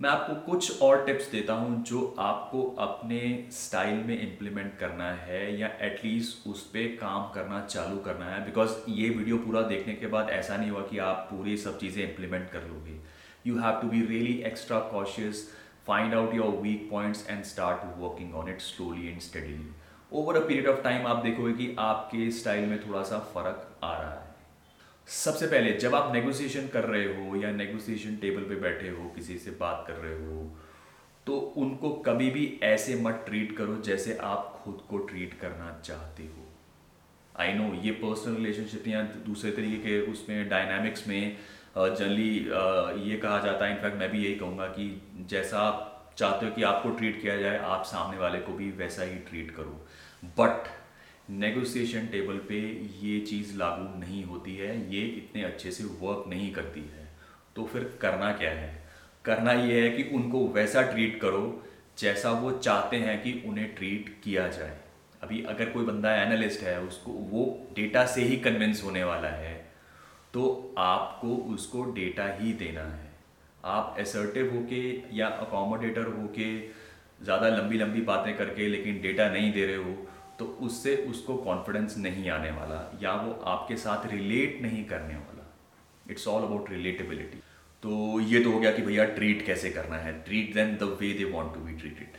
मैं 0.00 0.10
आपको 0.10 0.34
कुछ 0.42 0.80
और 0.82 1.04
टिप्स 1.06 1.30
देता 1.30 1.52
हूँ 1.54 1.82
जो 1.84 2.04
आपको 2.18 2.62
अपने 2.80 3.18
स्टाइल 3.52 3.96
में 4.04 4.20
इम्प्लीमेंट 4.20 4.78
करना 4.78 5.10
है 5.14 5.40
या 5.60 5.68
एटलीस्ट 5.82 6.46
उस 6.48 6.62
पर 6.66 6.96
काम 7.00 7.30
करना 7.32 7.60
चालू 7.66 7.98
करना 8.04 8.26
है 8.26 8.44
बिकॉज़ 8.44 8.76
ये 8.90 9.08
वीडियो 9.08 9.38
पूरा 9.38 9.62
देखने 9.68 9.94
के 9.94 10.06
बाद 10.14 10.30
ऐसा 10.30 10.56
नहीं 10.56 10.70
हुआ 10.70 10.82
कि 10.82 10.98
आप 11.06 11.26
पूरी 11.30 11.56
सब 11.56 11.78
चीज़ें 11.78 12.02
इम्प्लीमेंट 12.04 12.48
कर 12.50 12.62
लोगे। 12.62 12.98
You 13.46 13.58
have 13.58 13.80
to 13.80 13.88
be 13.88 14.04
really 14.06 14.36
extra 14.46 14.80
cautious 14.90 15.48
find 15.86 16.14
out 16.16 16.34
your 16.36 16.48
weak 16.64 16.82
points 16.88 17.20
and 17.32 17.46
start 17.46 17.84
working 18.00 18.34
on 18.40 18.48
it 18.50 18.60
slowly 18.64 19.06
and 19.12 19.22
steadily. 19.26 19.68
Over 20.12 20.36
a 20.36 20.46
period 20.48 20.66
of 20.68 20.82
time 20.82 21.06
आप 21.06 21.22
देखोगे 21.24 21.52
कि 21.52 21.74
आपके 21.78 22.30
स्टाइल 22.30 22.66
में 22.66 22.78
थोड़ा 22.80 23.02
सा 23.02 23.18
फ़र्क 23.34 23.80
आ 23.84 23.92
रहा 23.92 24.10
है। 24.10 24.28
सबसे 25.06 25.46
पहले, 25.46 25.72
जब 25.72 25.94
आप 25.94 26.12
नेगोशिएशन 26.12 26.68
कर 26.68 26.84
रहे 26.84 27.04
हो 27.06 27.36
या 27.36 27.50
नेगोशिएशन 27.50 28.16
टेबल 28.16 28.42
पे 28.42 28.60
बैठे 28.60 28.88
हो, 28.88 29.08
किसी 29.08 29.38
से 29.38 29.50
बात 29.60 29.84
कर 29.88 29.94
रहे 29.94 30.18
हो 30.26 30.50
तो 31.26 31.38
उनको 31.56 31.90
कभी 32.06 32.30
भी 32.30 32.44
ऐसे 32.62 32.94
मत 33.02 33.24
ट्रीट 33.26 33.56
करो 33.56 33.76
जैसे 33.82 34.16
आप 34.22 34.60
खुद 34.64 34.82
को 34.90 34.98
ट्रीट 34.98 35.38
करना 35.40 35.80
चाहते 35.84 36.22
हो। 36.22 36.46
आई 37.36 37.52
नो 37.52 37.72
ये 37.82 37.92
पर्सनल 38.04 38.36
रिलेशनशिप 38.36 38.88
या 38.88 39.02
दूसरे 39.26 39.50
तरीके 39.50 39.76
के 39.76 40.00
उसमें 40.12 40.48
डायनामिक्स 40.48 41.08
में 41.08 41.36
जनरली 41.76 42.36
ये 43.10 43.16
कहा 43.16 43.38
जाता 43.38 43.64
है, 43.64 43.76
इनफैक्ट 43.76 43.96
मैं 43.96 44.10
भी 44.10 44.24
यही 44.24 44.34
कहूँगा 44.34 44.66
कि 44.68 45.02
जैसा 45.30 45.58
आप 45.58 46.14
चाहते 46.18 46.46
हो 46.46 46.52
कि 46.52 46.62
आपको 46.62 46.90
ट्रीट 46.90 47.20
किया 47.22 47.36
जाए, 47.36 47.58
आप 47.58 47.84
सामने 47.84 48.18
वाले 48.18 48.38
को 48.38 48.52
भी 48.52 48.70
वैसा 48.72 49.02
ही 49.02 49.14
ट्रीट 49.20 49.50
करो। 49.50 49.86
बट 50.38 50.68
नेगोशिएशन 51.30 52.06
टेबल 52.06 52.36
पे 52.48 52.58
ये 53.00 53.20
चीज़ 53.20 53.56
लागू 53.58 53.98
नहीं 54.00 54.24
होती 54.24 54.56
है, 54.56 54.94
ये 54.94 55.02
इतने 55.02 55.42
अच्छे 55.44 55.70
से 55.70 55.84
वर्क 55.84 56.24
नहीं 56.28 56.52
करती 56.52 56.80
है। 56.80 57.08
तो 57.56 57.64
फिर 57.64 57.84
करना 58.00 58.32
क्या 58.32 58.50
है? 58.50 58.82
करना 59.24 59.52
ये 59.52 59.80
है 59.80 59.90
कि 59.90 60.02
उनको 60.14 60.46
वैसा 60.48 60.82
ट्रीट 60.82 61.20
करो, 61.20 61.62
जैसा 61.98 62.30
वो 62.32 62.50
चाहते 62.52 62.96
हैं 62.96 63.22
कि 63.22 63.42
उन्हें 63.46 63.74
ट्रीट 63.74 64.14
किया 64.24 64.48
जाए। 64.48 64.78
अभी 65.22 65.42
अगर 65.44 65.70
कोई 65.70 65.84
बंदा 65.84 66.14
एनालिस्ट 66.16 66.62
है, 66.62 66.78
उसको 66.80 67.12
वो 67.12 67.42
डेटा 67.76 68.04
से 68.06 68.22
ही 68.22 68.36
कन्विंस 68.38 68.82
होने 68.84 69.04
वाला 69.04 69.28
है 69.28 69.59
तो 70.34 70.74
आपको 70.78 71.36
उसको 71.54 71.84
डेटा 71.92 72.26
ही 72.34 72.52
देना 72.54 72.82
है। 72.82 73.08
आप 73.64 73.96
एसर्टिव 74.00 74.54
होके 74.54 74.82
या 75.16 75.26
अकोमोडेटर 75.38 76.06
होके 76.12 76.46
ज़्यादा 77.24 77.48
लंबी 77.48 77.78
लंबी 77.78 78.00
बातें 78.02 78.36
करके 78.36 78.68
लेकिन 78.68 79.00
डेटा 79.02 79.28
नहीं 79.30 79.52
दे 79.52 79.66
रहे 79.66 79.76
हो 79.76 79.96
तो 80.38 80.44
उससे 80.62 80.96
उसको 81.10 81.36
कॉन्फिडेंस 81.38 81.96
नहीं 81.98 82.30
आने 82.30 82.50
वाला 82.50 82.78
या 83.02 83.12
वो 83.14 83.32
आपके 83.46 83.76
साथ 83.78 84.06
रिलेट 84.12 84.62
नहीं 84.62 84.84
करने 84.84 85.14
वाला। 85.14 85.46
इट्स 86.10 86.26
ऑल 86.28 86.42
अबाउट 86.42 86.70
रिलेटेबिलिटी 86.70 87.42
तो 87.82 88.20
ये 88.22 88.42
तो 88.44 88.52
हो 88.52 88.58
गया 88.60 88.70
कि 88.72 88.82
भैया 88.82 89.04
ट्रीट 89.12 89.44
कैसे 89.46 89.70
करना 89.70 89.96
है? 89.96 90.12
Treat 90.24 90.54
then 90.54 90.76
the 90.76 90.96
way 91.00 91.12
they 91.14 91.24
want 91.32 91.54
to 91.54 91.60
be 91.60 91.72
treated 91.74 92.16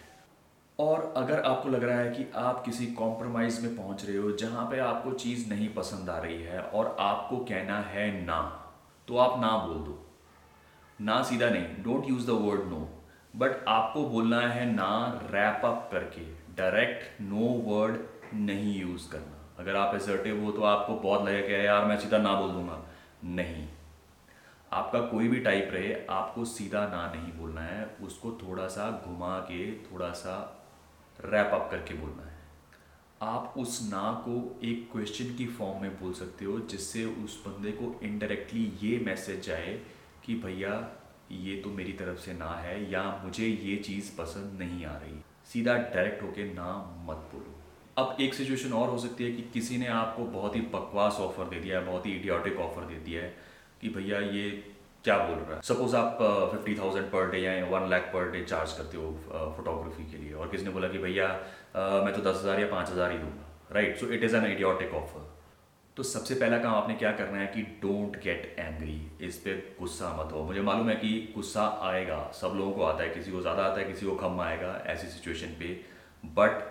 और 0.82 1.14
अगर 1.18 1.42
आपको 1.42 1.70
लग 1.70 1.84
रहा 1.84 1.98
है 1.98 2.10
कि 2.10 2.26
आप 2.36 2.64
किसी 2.66 2.86
कॉम्प्रोमाइज़ 2.94 3.62
में 3.62 3.76
पहुँच 3.78 4.06
रहे 4.06 4.18
हो, 4.18 4.32
जहाँ 4.32 4.66
पे 4.66 4.80
आपको 4.80 5.12
चीज़ 5.14 5.50
नहीं 5.50 5.68
पसंद 5.74 6.10
आ 6.10 6.18
रही 6.18 6.42
है 6.44 6.62
और 6.62 6.96
आपको 7.00 7.38
कहना 7.38 7.80
है 7.80 8.10
ना 8.26 8.40
तो 9.08 9.18
आप 9.18 9.40
ना 9.42 9.58
बोल 9.58 9.78
दो। 9.78 9.98
ना 11.02 11.22
सीधा 11.24 11.50
नहीं 11.50 11.84
don't 11.84 12.10
use 12.10 12.28
the 12.28 12.30
word 12.30 12.64
no 12.70 12.88
but 13.36 13.66
आपको 13.68 14.04
बोलना 14.06 14.40
है 14.40 14.66
ना 14.66 14.90
रैप 15.24 15.66
अप 15.66 15.90
करके। 15.92 16.22
डायरेक्ट 16.56 17.22
नो 17.22 17.48
वर्ड 17.66 17.98
नहीं 18.34 18.80
यूज़ 18.82 19.10
करना। 19.12 19.38
अगर 19.60 19.76
आप 19.76 19.96
एसर्टिव 19.96 20.44
हो 20.44 20.52
तो 20.52 20.64
आपको 20.64 20.96
बहुत 20.96 21.28
लगेगा 21.28 21.58
यार, 21.58 21.86
मैं 21.86 21.98
सीधा 21.98 22.18
ना 22.18 22.34
बोल 22.34 22.52
दूँगा। 22.52 22.80
नहीं। 23.24 23.68
आपका 24.74 25.00
कोई 25.02 25.28
भी 25.28 25.40
टाइप 25.40 25.70
रहे, 25.74 25.94
आपको 26.10 26.46
सीधा 26.46 26.86
ना 26.88 27.06
नहीं 27.16 27.32
बोलना 27.34 27.62
है, 27.62 27.86
उसको 28.04 28.32
थोड़ा 28.44 28.68
सा 28.68 28.90
घुमा 29.06 29.38
के, 29.40 29.72
थोड़ा 29.84 30.12
सा 30.12 30.61
रैप 31.26 31.52
अप 31.54 31.68
करके 31.72 31.94
बोलना 31.94 32.24
है। 32.24 32.40
आप 33.22 33.54
उस 33.58 33.80
ना 33.92 34.12
को 34.28 34.60
एक 34.64 34.90
क्वेश्चन 34.92 35.36
की 35.36 35.46
फॉर्म 35.48 35.82
में 35.82 35.92
बोल 35.92 36.14
सकते 36.14 36.46
हो, 36.46 36.60
जिससे 36.60 37.06
उस 37.06 37.44
बंदे 37.48 37.72
को 37.72 38.00
इनडायरेक्टली 38.04 38.72
ये 38.84 39.00
मैसेज 39.00 39.46
जाए 39.48 39.80
कि 40.26 40.36
भैया, 40.36 40.98
ये 41.32 41.56
तो 41.62 41.70
मेरी 41.70 41.94
तरफ़ 41.94 42.20
से 42.20 42.34
ना 42.34 42.54
है, 42.56 42.92
या 42.92 43.22
मुझे 43.26 43.48
ये 43.48 43.76
चीज़ 43.76 44.18
पसंद 44.18 44.60
नहीं 44.60 44.86
आ 44.86 44.98
रही। 44.98 45.20
सीधा 45.54 45.78
डायरेक्ट 45.78 46.24
होके 46.24 46.54
ना 46.54 46.98
मत 47.06 47.30
बोलो। 47.34 47.56
अब 47.98 48.18
एक 48.22 48.34
सिचुएशन 48.34 48.74
और 48.74 48.90
हो 48.90 48.98
सकती 48.98 49.24
है 49.24 49.32
कि 49.32 49.42
किसी 49.42 49.78
ने 49.78 49.88
आपको 49.88 50.26
बहुत 50.26 50.56
ही 50.56 50.62
बकवास 50.62 51.14
ऑफ़र 51.14 51.44
दे 51.44 51.60
दिया 51.60 51.80
है, 51.80 51.86
बहुत 51.86 52.06
ही 52.06 52.12
इडियोटिक 52.12 52.58
ऑफ़र 52.58 52.86
दे 52.86 52.96
दिया 52.96 53.22
है 53.22 53.36
कि 53.82 53.90
भैया, 53.90 54.20
ये 54.20 54.76
क्या 55.04 55.18
बोल 55.18 55.38
रहा 55.38 55.56
है? 55.56 55.62
सपोज़ 55.64 55.96
आप 55.96 56.18
फिफ्टी 56.52 56.78
थाउज़ेंड 56.80 57.06
पर 57.12 57.30
डे 57.32 57.40
या 57.40 57.54
one 57.68 57.90
lakh 57.90 58.02
per 58.14 58.30
day 58.32 58.44
charge 58.46 58.74
करते 58.78 58.98
हो 58.98 59.12
फोटोग्राफी 59.58 60.04
uh, 60.04 60.12
के 60.12 60.18
लिए। 60.18 60.34
और 60.34 60.50
किसी 60.50 60.64
ने 60.64 60.72
बोला 60.72 60.88
कि 60.88 60.98
भैया 61.00 61.28
uh, 61.28 62.04
मैं 62.06 62.14
तो 62.14 62.22
दस 62.22 62.42
हज़ार 62.42 62.60
या 62.60 62.68
पाँच 62.72 62.90
हज़ार 62.90 63.12
ही 63.12 63.18
दूँगा 63.18 63.76
right 63.76 63.98
so 63.98 64.08
it 64.08 64.24
is 64.24 64.36
an 64.36 64.46
idiotic 64.46 64.94
offer 64.96 65.30
तो 65.98 66.04
सबसे 66.04 66.36
पहला 66.36 66.58
काम 66.58 66.74
आपने 66.74 66.94
क्या 66.96 67.12
करना 67.14 67.38
है 67.38 67.48
कि 67.48 67.62
डोंट 67.82 68.16
गेट 68.24 68.56
एंग्री 68.60 69.26
इस 69.28 69.38
पर 69.38 69.64
गुस्सा 69.80 70.10
मत 70.20 70.32
हो। 70.34 70.44
मुझे 70.44 70.62
मालूम 70.62 70.90
है 70.90 70.96
कि 70.96 71.10
गुस्सा 71.36 71.66
आएगा 71.84 72.20
सब 72.34 72.54
लोगों 72.58 72.72
को 72.74 72.84
आता 72.84 73.04
है 73.04 73.10
किसी 73.10 73.32
को 73.32 73.42
ज़्यादा 73.42 73.64
आता 73.64 73.80
है 73.80 73.86
किसी 73.88 74.06
को 74.06 74.16
कम 74.18 74.40
आएगा 74.42 74.72
ऐसी 74.88 75.08
सिचुएशन 75.08 75.56
पे। 75.60 75.74
बट 76.38 76.64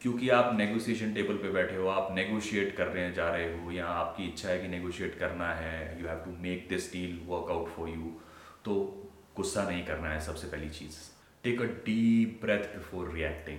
क्योंकि 0.00 0.28
आप 0.30 0.54
नेगोशिएशन 0.56 1.12
टेबल 1.14 1.36
पे 1.36 1.50
बैठे 1.52 1.76
हो, 1.76 1.86
आप 1.88 2.08
नेगोशिएट 2.14 2.74
कर 2.76 2.86
रहे 2.86 3.10
जा 3.12 3.28
रहे 3.30 3.52
हो, 3.54 3.70
या 3.72 3.86
आपकी 3.86 4.28
इच्छा 4.28 4.48
है 4.48 4.58
कि 4.60 4.68
नेगोशिएट 4.68 5.18
करना 5.18 5.52
है 5.54 6.00
you 6.00 6.06
have 6.08 6.18
to 6.24 6.30
make 6.42 6.66
this 6.68 6.92
deal 6.92 7.18
work 7.26 7.50
out 7.50 7.68
for 7.76 7.88
you 7.88 8.12
तो 8.64 8.74
गुस्सा 9.36 9.62
नहीं 9.68 9.84
करना 9.86 10.08
है 10.08 10.20
सबसे 10.20 10.46
पहली 10.46 10.68
चीज़। 10.70 10.96
Take 11.44 11.60
a 11.62 11.64
deep 11.84 12.38
breath 12.42 12.64
before 12.76 13.12
reacting 13.14 13.58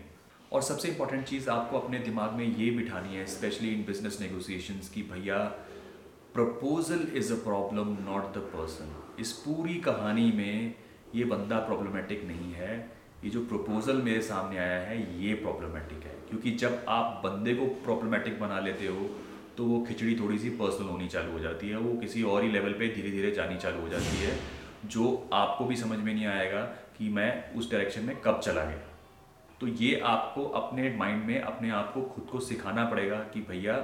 और 0.54 0.62
सबसे 0.62 0.88
इंपॉर्टेंट 0.88 1.26
चीज़ 1.26 1.50
आपको 1.50 1.80
अपने 1.80 2.00
दिमाग 2.00 2.34
में 2.34 2.46
ये 2.46 2.70
बिठानी 2.72 3.16
है 3.16 3.26
स्पेशली 3.26 3.70
इन 3.74 3.84
बिज़नेस 3.86 4.20
नेगोशिएशंस 4.22 4.90
की 4.90 5.02
भैया 5.12 5.38
proposal 6.34 7.08
is 7.18 7.32
a 7.34 7.36
problem 7.44 7.96
not 8.06 8.34
the 8.36 8.42
person 8.56 8.96
इस 9.20 9.32
पूरी 9.46 9.76
कहानी 9.82 10.32
में 10.32 10.74
ये 11.16 11.24
बंदा 11.26 11.60
प्रॉब्लमेटिक 11.60 12.24
नहीं 12.26 12.54
है। 12.54 12.76
ये 13.24 13.30
जो 13.30 13.42
प्रपोजल 13.46 14.02
मेरे 14.02 14.22
सामने 14.22 14.58
आया 14.58 14.80
है, 14.82 15.24
ये 15.24 15.34
प्रॉब्लमेटिक 15.34 16.04
है। 16.04 16.14
क्योंकि 16.30 16.52
जब 16.52 16.86
आप 16.90 17.22
बंदे 17.26 17.54
को 17.54 17.66
प्रॉब्लमेटिक 17.84 18.40
बना 18.40 18.60
लेते 18.60 18.88
हो 18.88 19.10
तो 19.58 19.66
वो 19.66 19.82
खिचड़ी 19.86 20.16
थोड़ी 20.20 20.38
सी 20.40 20.50
पर्सनल 20.50 20.88
होनी 20.88 21.08
चालू 21.08 21.32
हो 21.32 21.40
जाती 21.40 21.70
है। 21.70 21.78
वो 21.78 21.98
किसी 21.98 22.24
और 22.24 22.44
ही 22.44 22.50
लेवल 22.52 22.74
पे 22.74 22.88
धीरे 22.88 23.12
धीरे 23.12 23.32
जानी 23.32 23.58
चालू 23.58 23.82
हो 23.82 23.90
जाती 23.90 24.18
है, 24.18 24.38
जो 24.86 25.30
आपको 25.34 25.66
भी 25.66 25.76
समझ 25.76 25.98
में 26.00 26.14
नहीं 26.14 26.26
आएगा 26.26 26.62
कि 26.98 27.10
मैं 27.10 27.54
उस 27.54 27.72
डायरेक्शन 27.72 28.04
में 28.04 28.16
कब 28.22 28.40
चला 28.40 28.64
गया। 28.66 28.88
तो 29.62 29.68
ये 29.68 30.00
आपको 30.00 30.46
अपने 30.46 30.90
माइंड 30.98 31.24
में, 31.26 31.42
अपने 31.42 31.70
आप 31.70 31.94
को 31.94 32.02
खुद 32.04 32.28
को 32.32 32.40
सिखाना 32.40 32.86
पड़ेगा 32.86 33.18
कि 33.34 33.42
भैया, 33.42 33.76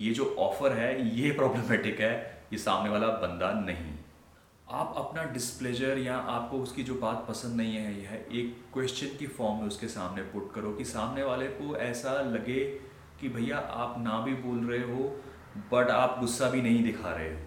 ये 0.00 0.12
जो 0.12 0.24
ऑफ़र 0.38 0.72
है, 0.72 1.16
ये 1.16 1.30
प्रॉब्लमेटिक 1.30 2.00
है, 2.00 2.14
ये 2.52 2.58
सामने 2.58 2.90
वाला 2.90 3.06
बंदा 3.18 3.52
नहीं। 3.60 3.97
आप 4.70 4.94
अपना 4.96 5.22
डिस्प्लेजर 5.24 5.98
या 5.98 6.16
आपको 6.16 6.58
उसकी 6.58 6.82
जो 6.82 6.94
बात 6.94 7.24
पसंद 7.28 7.56
नहीं 7.56 7.76
है, 7.76 7.92
यह 8.02 8.40
एक 8.40 8.64
क्वेश्चन 8.72 9.16
की 9.18 9.26
फॉर्म 9.26 9.58
में 9.58 9.66
उसके 9.66 9.88
सामने 9.88 10.22
पुट 10.22 10.52
करो 10.54 10.72
कि 10.72 10.84
सामने 10.84 11.22
वाले 11.22 11.46
को 11.46 11.76
ऐसा 11.76 12.12
लगे 12.22 12.64
कि 13.20 13.28
भैया 13.28 13.58
आप 13.58 13.94
ना 13.98 14.18
भी 14.20 14.34
बोल 14.34 14.66
रहे 14.66 14.92
हो 14.92 15.04
बट 15.72 15.90
आप 15.90 16.16
गुस्सा 16.20 16.50
भी 16.50 16.62
नहीं 16.62 16.82
दिखा 16.84 17.14
रहे 17.14 17.32
हो। 17.34 17.40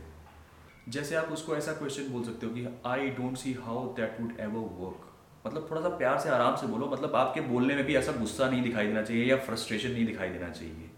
जैसे 0.90 1.16
आप 1.16 1.26
उसको 1.26 1.56
ऐसा 1.56 1.74
क्वेश्चन 1.74 2.10
बोल 2.10 2.24
सकते 2.24 2.46
हो 2.46 2.54
कि 2.54 2.68
I 2.86 3.10
don't 3.10 3.38
see 3.38 3.54
how 3.54 3.86
that 3.94 4.18
would 4.22 4.36
ever 4.40 4.68
work 4.82 5.08
मतलब 5.48 5.68
थोड़ा 5.72 5.82
सा 5.82 5.90
प्यार 5.90 6.20
से, 6.20 6.30
आराम 6.30 6.56
से 6.56 6.68
बोलो 6.68 6.88
मतलब 6.88 7.16
आपके 7.16 7.42
बोलने 7.42 7.76
में 7.76 7.86
भी 7.86 7.96
ऐसा 7.96 8.12
गुस्सा 8.12 8.50
नहीं 8.50 8.64
दिखाई 8.64 8.88
देना 8.88 9.04
चाहिए 9.04 9.26
या 9.26 9.38
फ्रस्ट्रेशन 9.38 9.92
नहीं 9.92 10.06
दिखाई 10.06 10.30
देना 10.30 10.50
चाहिए। 10.50 10.90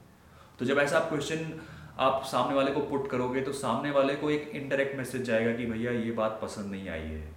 तो 0.59 0.65
जब 0.65 0.77
ऐसा 0.77 0.97
आप 0.97 1.09
क्वेश्चन 1.09 1.59
आप 1.97 2.23
सामने 2.25 2.55
वाले 2.55 2.71
को 2.71 2.79
पुट 2.81 3.09
करोगे 3.09 3.41
तो 3.41 3.51
सामने 3.53 3.89
वाले 3.91 4.15
को 4.15 4.29
एक 4.31 4.51
इनडायरेक्ट 4.55 4.97
मैसेज 4.97 5.23
जाएगा 5.23 5.51
कि 5.53 5.65
भैया 5.65 5.91
ये 5.91 6.11
बात 6.11 6.39
पसंद 6.41 6.71
नहीं 6.71 6.89
आई 6.89 6.99
है। 6.99 7.35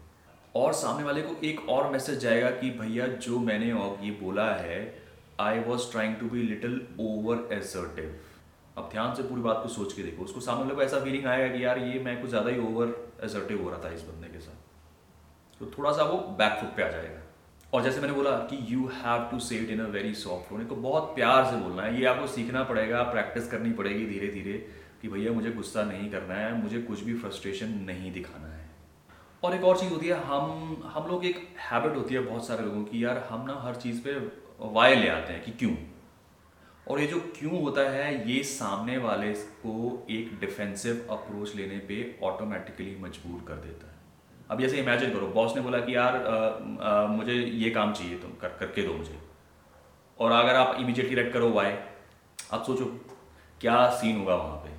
और 0.55 0.73
सामने 0.75 1.05
वाले 1.05 1.23
को 1.23 1.35
एक 1.47 1.69
और 1.69 1.91
मैसेज 1.93 2.19
जाएगा 2.19 2.51
कि 2.53 2.71
भैया 2.71 3.07
जो 3.07 3.39
मैंने 3.41 3.67
ये 3.67 4.11
बोला 4.21 4.47
है 4.55 4.79
I 5.41 5.59
was 5.61 5.91
trying 5.93 6.17
to 6.17 6.29
be 6.29 6.43
little 6.43 6.81
over 7.01 7.49
assertive 7.55 8.15
अब 8.79 8.89
ध्यान 8.93 9.15
से 9.15 9.23
पूरी 9.23 9.43
बात 9.43 9.61
को 9.63 9.69
सोच 9.69 9.93
के 9.93 10.03
देखो। 10.03 10.25
उसको 10.25 10.41
सामने 10.41 10.63
वाले 10.63 10.75
को 10.75 10.83
ऐसा 10.83 11.01
फीलिंग 11.01 11.27
आएगा 11.27 11.55
कि 11.57 11.65
यार 11.65 11.79
ये 11.79 11.99
मैं 12.01 12.21
कुछ 12.21 12.31
ज़्यादा 12.31 12.51
ही 12.51 12.59
ओवर 12.63 12.95
एसर्टिव 13.25 13.63
हो 13.63 13.71
रहा 13.71 13.85
था 13.85 13.93
इस 13.95 14.03
बंदे 14.03 14.29
के 14.29 14.41
साथ। 14.41 15.61
तो 15.61 15.71
थोड़ा 15.79 15.93
सा 15.93 16.03
वो 16.05 16.19
बैकफुट 16.39 16.77
पे 16.77 16.83
आ 16.83 16.89
जाएगा। 16.89 17.21
और 17.73 17.83
जैसे 17.83 18.01
मैंने 18.01 18.15
बोला 18.15 18.31
कि 18.31 18.59
you 18.69 18.87
have 18.87 19.29
to 19.31 19.39
say 19.39 19.57
it 19.57 19.71
in 19.71 19.81
a 19.81 19.87
very 19.89 20.15
soft 20.15 20.53
way 20.53 20.65
को 20.65 20.77
बहुत 20.77 21.03
प्यार 21.15 21.45
से 21.45 21.57
बोलना 21.57 21.83
है। 21.83 22.01
ये 22.01 22.07
आपको 22.07 22.27
सीखना 22.27 22.63
पड़ेगा 22.65 23.03
प्रैक्टिस 23.03 23.51
करनी 23.51 23.71
पड़ेगी 23.73 24.07
धीरे 24.07 24.29
धीरे 24.29 24.53
कि 25.03 25.09
भैया 25.09 25.33
मुझे 25.33 25.51
गुस्सा 25.51 25.83
नहीं 25.83 26.11
करना 26.11 26.35
है, 26.35 26.63
मुझे 26.63 26.83
कुछ 26.83 27.01
भी 27.01 27.15
फ्रस्ट्रेशन 27.15 27.69
नहीं 27.87 28.13
दिखाना 28.13 28.49
है। 28.49 28.71
और 29.43 29.55
एक 29.55 29.65
और 29.65 29.79
चीज़ 29.79 29.91
होती 29.91 30.07
है, 30.07 30.15
हम 30.15 30.77
हम 30.95 31.07
लोग 31.09 31.25
एक 31.25 31.49
हैबिट 31.59 31.97
होती 31.97 32.15
है 32.15 32.21
बहुत 32.21 32.47
सारे 32.47 32.65
लोगों 32.65 32.85
की, 32.85 33.05
यार 33.05 33.19
हम 33.31 33.47
ना 33.47 33.61
हर 33.61 33.75
चीज़ 33.75 34.01
पे 34.01 34.15
वाय 34.61 34.95
ले 34.95 35.09
आते 35.09 35.33
हैं 35.33 35.45
कि 35.45 35.51
क्यों? 35.51 35.75
और 36.89 37.01
ये 37.01 37.07
जो 37.07 37.21
क्यों 37.39 37.63
होता 37.63 37.91
है, 37.91 38.33
ये 38.33 38.43
सामने 38.43 38.99
वाले 38.99 39.33
को 39.35 40.07
एक 40.11 40.39
डिफेंसिव 40.41 41.07
अप्रोच 41.11 41.55
लेने 41.57 41.79
पे 41.79 42.19
ऑटोमेटिकली 42.23 42.97
मजबूर 43.01 43.45
कर 43.49 43.55
देता 43.55 43.91
है। 43.91 43.96
अब 44.51 44.61
जैसे 44.61 44.79
इमेजिन 44.79 45.11
करो 45.11 45.27
बॉस 45.27 45.55
ने 45.57 45.61
बोला 45.61 45.79
कि 45.81 45.95
यार 45.97 46.17
आ, 46.17 46.35
आ, 46.89 47.07
मुझे 47.07 47.35
ये 47.35 47.71
काम 47.71 47.93
चाहिए 47.93 48.19
तुम 48.19 48.31
कर 48.41 48.57
करके 48.61 48.83
दो 48.83 48.93
मुझे। 48.95 49.19
और 50.19 50.33
अगर 50.33 50.55
आप 50.55 50.77
इमीडिएटली 50.81 51.15
रेड 51.15 51.33
करो 51.33 51.51
वाई 51.51 51.73
आप 52.53 52.65
सोचो 52.67 52.85
क्या 53.61 53.79
सीन 53.91 54.19
होगा 54.19 54.35
वहाँ 54.35 54.57
पे? 54.57 54.71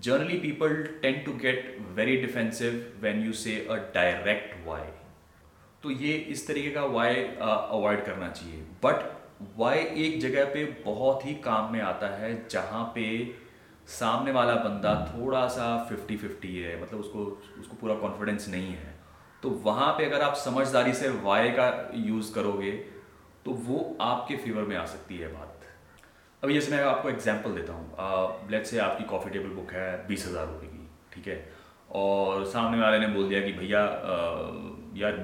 Generally 0.00 0.38
people 0.38 0.82
tend 1.02 1.22
to 1.24 1.32
get 1.38 1.76
very 1.94 2.16
defensive 2.16 2.92
when 3.00 3.24
you 3.24 3.32
say 3.32 3.56
a 3.70 3.76
direct 3.94 4.66
Y 4.66 4.86
तो 5.82 5.90
ये 5.90 6.12
इस 6.28 6.46
तरीके 6.48 6.70
का 6.70 6.84
वाई 6.84 7.14
अवॉइड 7.14 8.04
करना 8.04 8.28
चाहिए। 8.30 8.60
बट 8.84 9.18
वाई 9.58 9.78
एक 10.04 10.20
जगह 10.20 10.44
पे 10.44 10.64
बहुत 10.84 11.26
ही 11.26 11.34
काम 11.44 11.72
में 11.72 11.80
आता 11.80 12.06
है 12.16 12.32
जहाँ 12.48 12.84
पे 12.94 13.04
सामने 13.88 14.32
वाला 14.32 14.54
बंदा 14.62 14.94
थोड़ा 15.08 15.46
सा 15.48 15.66
फिफ्टी 15.88 16.16
फिफ्टी 16.16 16.56
है 16.56 16.80
मतलब 16.82 17.00
उसको 17.00 17.24
उसको 17.60 17.76
पूरा 17.76 17.94
कॉन्फिडेंस 17.96 18.48
नहीं 18.48 18.72
है। 18.72 18.94
तो 19.42 19.50
वहाँ 19.64 19.92
पे 19.92 20.04
अगर 20.04 20.22
आप 20.22 20.34
समझदारी 20.36 20.92
से 20.94 21.08
वाई 21.24 21.50
का 21.52 21.68
यूज़ 21.96 22.32
करोगे 22.34 22.72
तो 23.44 23.50
वो 23.66 23.96
आपके 24.02 24.36
फेवर 24.36 24.62
में 24.64 24.76
आ 24.76 24.84
सकती 24.86 25.16
है 25.18 25.28
बात। 25.28 25.54
अभी 26.42 26.54
जैसे 26.54 26.70
मैं 26.70 26.82
आपको 26.84 27.08
एग्ज़ाम्पल 27.10 27.52
देता 27.52 27.72
हूँ। 27.72 28.50
लेट 28.50 28.66
से 28.66 28.78
आपकी 28.80 29.04
कॉफ़ी 29.06 29.30
टेबल 29.30 29.48
बुक 29.54 29.70
है, 29.72 30.06
बीस 30.08 30.26
हज़ार 30.26 30.46
रुपये 30.46 30.68
की, 30.68 30.88
ठीक 31.12 31.26
है? 31.28 31.36
और 31.92 32.44
सामने 32.46 32.80
वाले 32.80 32.98
ने 32.98 33.06
बोल 33.14 33.28
दिया 33.28 33.40
कि 33.40 33.52
भैया 33.52 33.80
यार, 34.96 35.14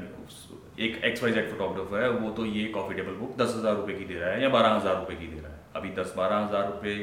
एक 0.78 1.04
एक्स 1.04 1.22
वाई 1.22 1.32
जेड 1.32 1.50
फोटोग्राफर 1.50 2.02
है, 2.02 2.08
वो 2.10 2.30
तो 2.30 2.46
ये 2.46 2.64
कॉफ़ी 2.70 2.94
टेबल 2.94 3.12
बुक 3.16 3.36
दस 3.38 3.54
हज़ार 3.56 3.76
रुपये 3.76 3.96
की 3.96 4.04
दे 4.04 4.14
रहा 4.14 4.30
है 4.30 4.42
या 4.42 4.48
बारह 4.48 4.74
हज़ार 4.74 4.96
रुपये 4.96 5.16
की 5.16 5.26
दे 5.26 5.40
रहा 5.40 5.52
है। 5.52 5.60
अभी 5.76 5.90
दस 5.92 6.14
बारह 6.16 6.36
हज़ार 6.38 6.66
रुपये 6.66 6.96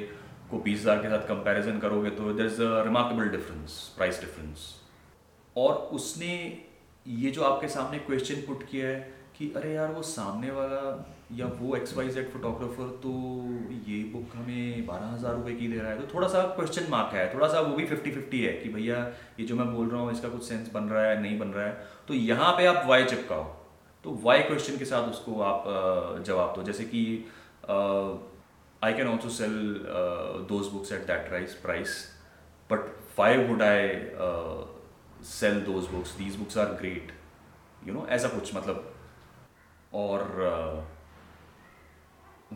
को 0.52 0.58
बीस 0.60 0.80
हज़ार 0.82 0.98
के 0.98 1.10
साथ 1.10 1.28
कंपैरिजन 1.28 1.80
करोगे 1.80 2.10
तो 2.12 2.34
there 2.34 2.46
is 2.46 2.62
a 2.64 2.84
remarkable 2.84 3.30
difference 3.38 3.80
price 3.98 4.20
difference 4.22 4.68
और 5.56 5.74
उसने 5.94 6.36
ये 7.06 7.32
जो 7.32 7.44
आपके 7.44 7.68
सामने 7.70 8.00
क्वेश्चन 8.02 8.42
पुट 8.48 8.64
किया 8.70 8.88
है 8.88 9.00
कि 9.38 9.52
अरे 9.58 9.74
यार 9.74 9.92
वो 9.92 10.02
सामने 10.08 10.52
वाला 10.52 10.82
या 11.36 11.46
वो 11.60 11.76
एक्स 11.76 11.96
वाई 11.98 12.10
जेड 12.10 12.30
फोटोग्राफर 12.30 12.90
तो 13.04 13.12
ये 13.88 13.98
बुक 14.14 14.36
हमें 14.36 14.86
बारह 14.86 15.06
हज़ार 15.08 15.36
रुपये 15.36 15.54
की 15.56 15.68
दे 15.68 15.78
रहा 15.78 15.92
है। 15.92 16.00
तो 16.00 16.14
थोड़ा 16.14 16.28
सा 16.28 16.42
क्वेश्चन 16.56 16.90
मार्क 16.92 17.14
है, 17.16 17.34
थोड़ा 17.34 17.48
सा 17.48 17.60
वो 17.60 17.76
भी 17.76 17.86
फिफ्टी 17.86 18.12
फिफ्टी 18.12 18.42
है 18.42 18.52
कि 18.54 18.70
भैया 18.70 18.98
ये 19.40 19.46
जो 19.46 19.56
मैं 19.56 19.74
बोल 19.76 19.90
रहा 19.90 20.02
हूँ, 20.02 20.12
इसका 20.12 20.30
कुछ 20.30 20.44
सेंस 20.44 20.72
बन 20.74 20.84
रहा 20.86 21.04
है, 21.06 21.22
नहीं 21.22 21.40
बन 21.40 21.48
रहा 21.50 21.66
है। 21.66 21.88
तो 22.08 22.14
यहाँ 22.14 22.52
पे 22.58 22.66
आप 22.66 22.84
वाई 22.88 23.06
चिपकाओ। 23.06 23.44
तो 24.04 24.20
वाई 24.24 24.42
क्वेश्चन 24.44 24.78
के 24.78 24.86
साथ 24.86 25.10
उसको 25.10 25.40
आप 25.44 25.64
जवाब 26.28 26.54
दो। 26.56 26.64
जैसे 26.64 26.84
कि 26.86 27.04
I 28.83 28.93
can 28.93 29.07
also 29.07 29.29
sell 29.29 29.57
uh, 29.99 30.47
those 30.47 30.69
books 30.69 30.93
at 30.93 31.07
that 31.07 31.29
price 31.29 31.55
price 31.55 32.11
but 32.69 32.89
why 33.17 33.37
would 33.37 33.63
I 33.63 33.79
uh, 34.27 34.65
sell 35.23 35.61
those 35.61 35.87
books 35.87 36.13
these 36.13 36.37
books 36.37 36.57
are 36.57 36.75
great 36.75 37.11
you 37.87 37.93
know 37.95 38.07
ऐसा 38.17 38.29
कुछ 38.29 38.55
मतलब 38.55 38.85
और 39.95 40.21
uh, 40.51 40.83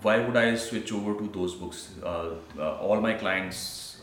why 0.03 0.19
would 0.19 0.37
I 0.37 0.55
switch 0.57 0.93
over 0.93 1.15
to 1.15 1.29
those 1.39 1.55
books 1.55 1.89
uh, 2.03 2.35
uh, 2.59 2.77
all 2.77 3.01
my 3.01 3.15
clients 3.15 4.03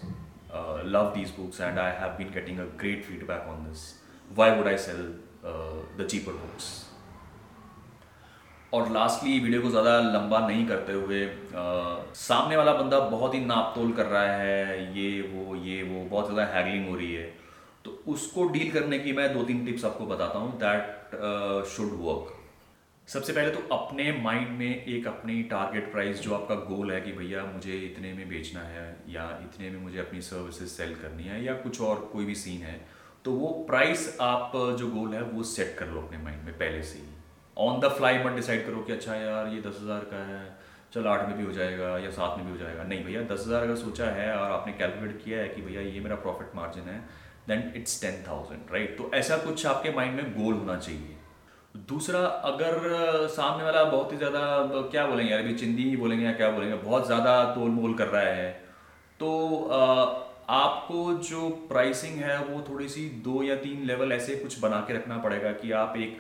uh, 0.51 0.81
love 0.83 1.13
these 1.13 1.31
books 1.31 1.59
and 1.59 1.79
I 1.79 1.91
have 1.91 2.17
been 2.17 2.31
getting 2.31 2.59
a 2.59 2.65
great 2.65 3.05
feedback 3.05 3.47
on 3.47 3.65
this 3.69 3.95
why 4.35 4.49
would 4.57 4.67
I 4.67 4.75
sell 4.75 5.05
uh, 5.45 5.79
the 5.95 6.05
cheaper 6.05 6.33
books 6.33 6.85
और 8.72 8.90
lastly 8.92 9.38
video 9.40 9.62
को 9.62 9.70
ज़्यादा 9.70 9.98
लंबा 10.02 10.38
नहीं 10.46 10.66
करते 10.66 10.92
हुए 10.94 11.24
आ, 11.24 11.64
सामने 12.16 12.56
वाला 12.56 12.72
बंदा 12.74 12.98
बहुत 13.08 13.34
ही 13.34 13.40
नाप 13.46 13.72
तोल 13.74 13.92
कर 13.92 14.06
रहा 14.06 14.36
है 14.36 14.98
ये 14.98 15.20
वो 15.32 15.56
ये 15.56 15.82
वो 15.84 16.04
बहुत 16.04 16.32
ज़्यादा 16.32 16.44
हैगलिंग 16.54 16.88
हो 16.88 16.96
रही 16.96 17.12
है। 17.14 17.24
तो 17.84 17.90
उसको 18.08 18.46
डील 18.48 18.70
करने 18.72 18.98
की 18.98 19.12
मैं 19.12 19.32
दो 19.34 19.42
तीन 19.44 19.64
टिप्स 19.66 19.84
आपको 19.84 20.06
बताता 20.06 20.38
हूँ 20.38 20.58
दैट 20.58 21.66
शुड 21.68 21.98
वर्क 22.00 22.38
सबसे 23.08 23.32
पहले 23.32 23.50
तो 23.50 23.74
अपने 23.74 24.10
माइंड 24.22 24.48
में 24.58 24.84
एक 24.86 25.06
अपनी 25.06 25.42
टारगेट 25.50 25.90
प्राइस 25.92 26.20
जो 26.22 26.34
आपका 26.34 26.54
गोल 26.66 26.92
है 26.92 27.00
कि 27.00 27.12
भैया 27.12 27.44
मुझे 27.44 27.78
इतने 27.80 28.12
में 28.12 28.28
बेचना 28.28 28.60
है 28.66 28.84
या 29.10 29.24
इतने 29.44 29.70
में 29.70 29.80
मुझे 29.80 29.98
अपनी 30.00 30.20
सर्विसेज़ 30.22 30.70
सेल 30.70 30.94
करनी 30.96 31.24
है 31.24 31.44
या 31.44 31.54
कुछ 31.64 31.80
और 31.80 32.08
कोई 32.12 32.24
भी 32.24 32.34
सीन 32.42 32.62
है 32.62 32.80
तो 33.24 33.32
वो 33.32 33.48
प्राइस 33.68 34.06
आप 34.22 34.52
जो 34.78 34.88
गोल 34.90 35.14
है 35.14 35.22
वो 35.24 35.42
सेट 35.50 35.76
कर 35.78 35.88
लो 35.88 36.00
अपने 36.00 36.18
माइंड 36.22 36.44
में 36.44 36.54
पहले 36.54 36.82
से 36.82 36.98
ही। 36.98 37.04
ऑन 37.56 37.80
द 37.80 37.88
फ्लाई 37.92 38.18
मत 38.24 38.32
डिसाइड 38.34 38.66
करो 38.66 38.80
कि 38.80 38.92
अच्छा 38.92 39.14
यार, 39.16 39.48
ये 39.48 39.60
दस 39.60 39.78
हज़ार 39.82 40.04
का 40.10 40.24
है, 40.26 40.42
चल 40.94 41.06
आठ 41.08 41.26
में 41.28 41.36
भी 41.36 41.44
हो 41.44 41.52
जाएगा 41.52 41.96
या 41.98 42.10
सात 42.12 42.36
में 42.36 42.46
भी 42.46 42.52
हो 42.52 42.58
जाएगा। 42.58 42.82
नहीं 42.84 43.04
भैया, 43.04 43.22
दस 43.24 43.44
हज़ार 43.46 43.62
अगर 43.62 43.76
सोचा 43.78 44.06
है 44.12 44.32
और 44.36 44.50
आपने 44.50 44.72
कैलकुलेट 44.74 45.20
किया 45.24 45.38
है 45.38 45.48
कि 45.48 45.62
भैया 45.62 45.80
ये 45.82 46.00
मेरा 46.00 46.16
प्रॉफिट 46.18 46.56
मार्जिन 46.56 46.88
है 46.88 46.98
then 47.48 47.72
it's 47.76 48.00
ten 48.02 48.22
thousand 48.28 48.72
right 48.72 48.96
तो 48.98 49.10
ऐसा 49.14 49.36
कुछ 49.38 49.66
आपके 49.66 49.92
माइंड 49.92 50.14
में 50.16 50.32
गोल 50.34 50.54
होना 50.54 50.76
चाहिए। 50.78 51.16
दूसरा, 51.88 52.20
अगर 52.20 53.26
सामने 53.30 53.64
वाला 53.64 53.84
बहुत 53.84 54.12
ही 54.12 54.16
ज़्यादा 54.16 54.40
क्या 54.90 55.06
बोलेंगे 55.06 55.30
यार, 55.32 55.40
अभी 55.40 55.54
चिंदी 55.56 55.82
ही 55.82 55.96
बोलेंगे 55.96 56.24
या 56.24 56.32
क्या 56.34 56.50
बोलेंगे, 56.50 56.76
बहुत 56.76 57.06
ज़्यादा 57.06 57.44
तोल 57.54 57.70
मोल 57.72 57.94
कर 57.94 58.08
रहा 58.08 58.22
है 58.22 58.50
तो 59.20 59.30
आपको 60.50 61.12
जो 61.24 61.48
प्राइसिंग 61.68 62.18
है 62.20 62.38
वो 62.44 62.60
थोड़ी 62.68 62.88
सी 62.88 63.08
दो 63.24 63.42
या 63.42 63.56
तीन 63.58 63.84
लेवल 63.86 64.12
ऐसे 64.12 64.36
कुछ 64.36 64.58
बना 64.60 64.80
के 64.80 64.94
रखना 64.94 65.18
पड़ेगा 65.18 65.52
कि 65.54 65.70
आप 65.78 65.94
एक 65.98 66.18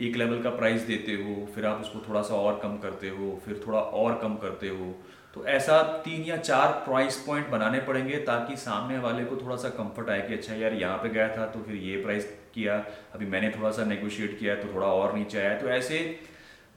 एक 0.00 0.16
लेवल 0.16 0.42
का 0.42 0.50
प्राइस 0.50 0.82
देते 0.82 1.12
हो 1.12 1.46
फिर 1.54 1.66
आप 1.66 1.80
उसको 1.80 1.98
थोड़ा 2.08 2.22
सा 2.22 2.34
और 2.34 2.58
कम 2.62 2.76
करते 2.76 3.08
हो 3.08 3.40
फिर 3.46 3.62
थोड़ा 3.66 3.78
और 3.78 4.18
कम 4.22 4.34
करते 4.36 4.68
हो। 4.68 4.94
तो 5.34 5.44
ऐसा 5.46 5.82
तीन 6.04 6.22
या 6.22 6.36
चार 6.36 6.72
प्राइस 6.86 7.16
पॉइंट 7.16 7.48
बनाने 7.48 7.80
पड़ेंगे 7.80 8.16
ताकि 8.16 8.56
सामने 8.56 8.98
वाले 8.98 9.24
को 9.24 9.36
थोड़ा 9.36 9.56
सा 9.56 9.68
कंफर्ट 9.68 10.10
आए 10.10 10.28
कि 10.28 10.34
अच्छा 10.34 10.54
यार 10.54 10.74
यहाँ 10.74 10.96
पे 10.98 11.08
गया 11.08 11.28
था 11.36 11.46
तो 11.46 11.62
फिर 11.62 11.76
ये 11.76 12.02
प्राइस 12.02 12.24
किया 12.54 12.84
अभी 13.14 13.26
मैंने 13.26 13.50
थोड़ा 13.50 13.70
सा 13.70 13.84
नेगोशिएट 13.84 14.38
किया 14.38 14.54
तो 14.54 14.74
थोड़ा 14.74 14.86
और 14.86 15.16
नीचे 15.16 15.38
आया। 15.38 15.58
तो 15.60 15.68
ऐसे 15.68 15.98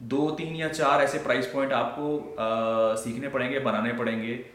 दो 0.03 0.29
तीन 0.31 0.55
या 0.55 0.67
चार 0.69 1.01
ऐसे 1.01 1.19
प्राइस 1.19 1.47
पॉइंट 1.47 1.73
आपको 1.73 2.17
आ, 2.17 2.95
सीखने 2.95 3.29
पड़ेंगे 3.29 3.59
बनाने 3.59 3.93
पड़ेंगे 3.93 4.45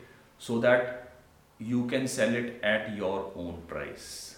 so 0.41 0.59
that 0.59 1.63
you 1.63 1.83
can 1.89 2.07
sell 2.07 2.37
it 2.37 2.61
at 2.65 2.99
your 2.99 3.33
own 3.37 3.53
price 3.69 4.38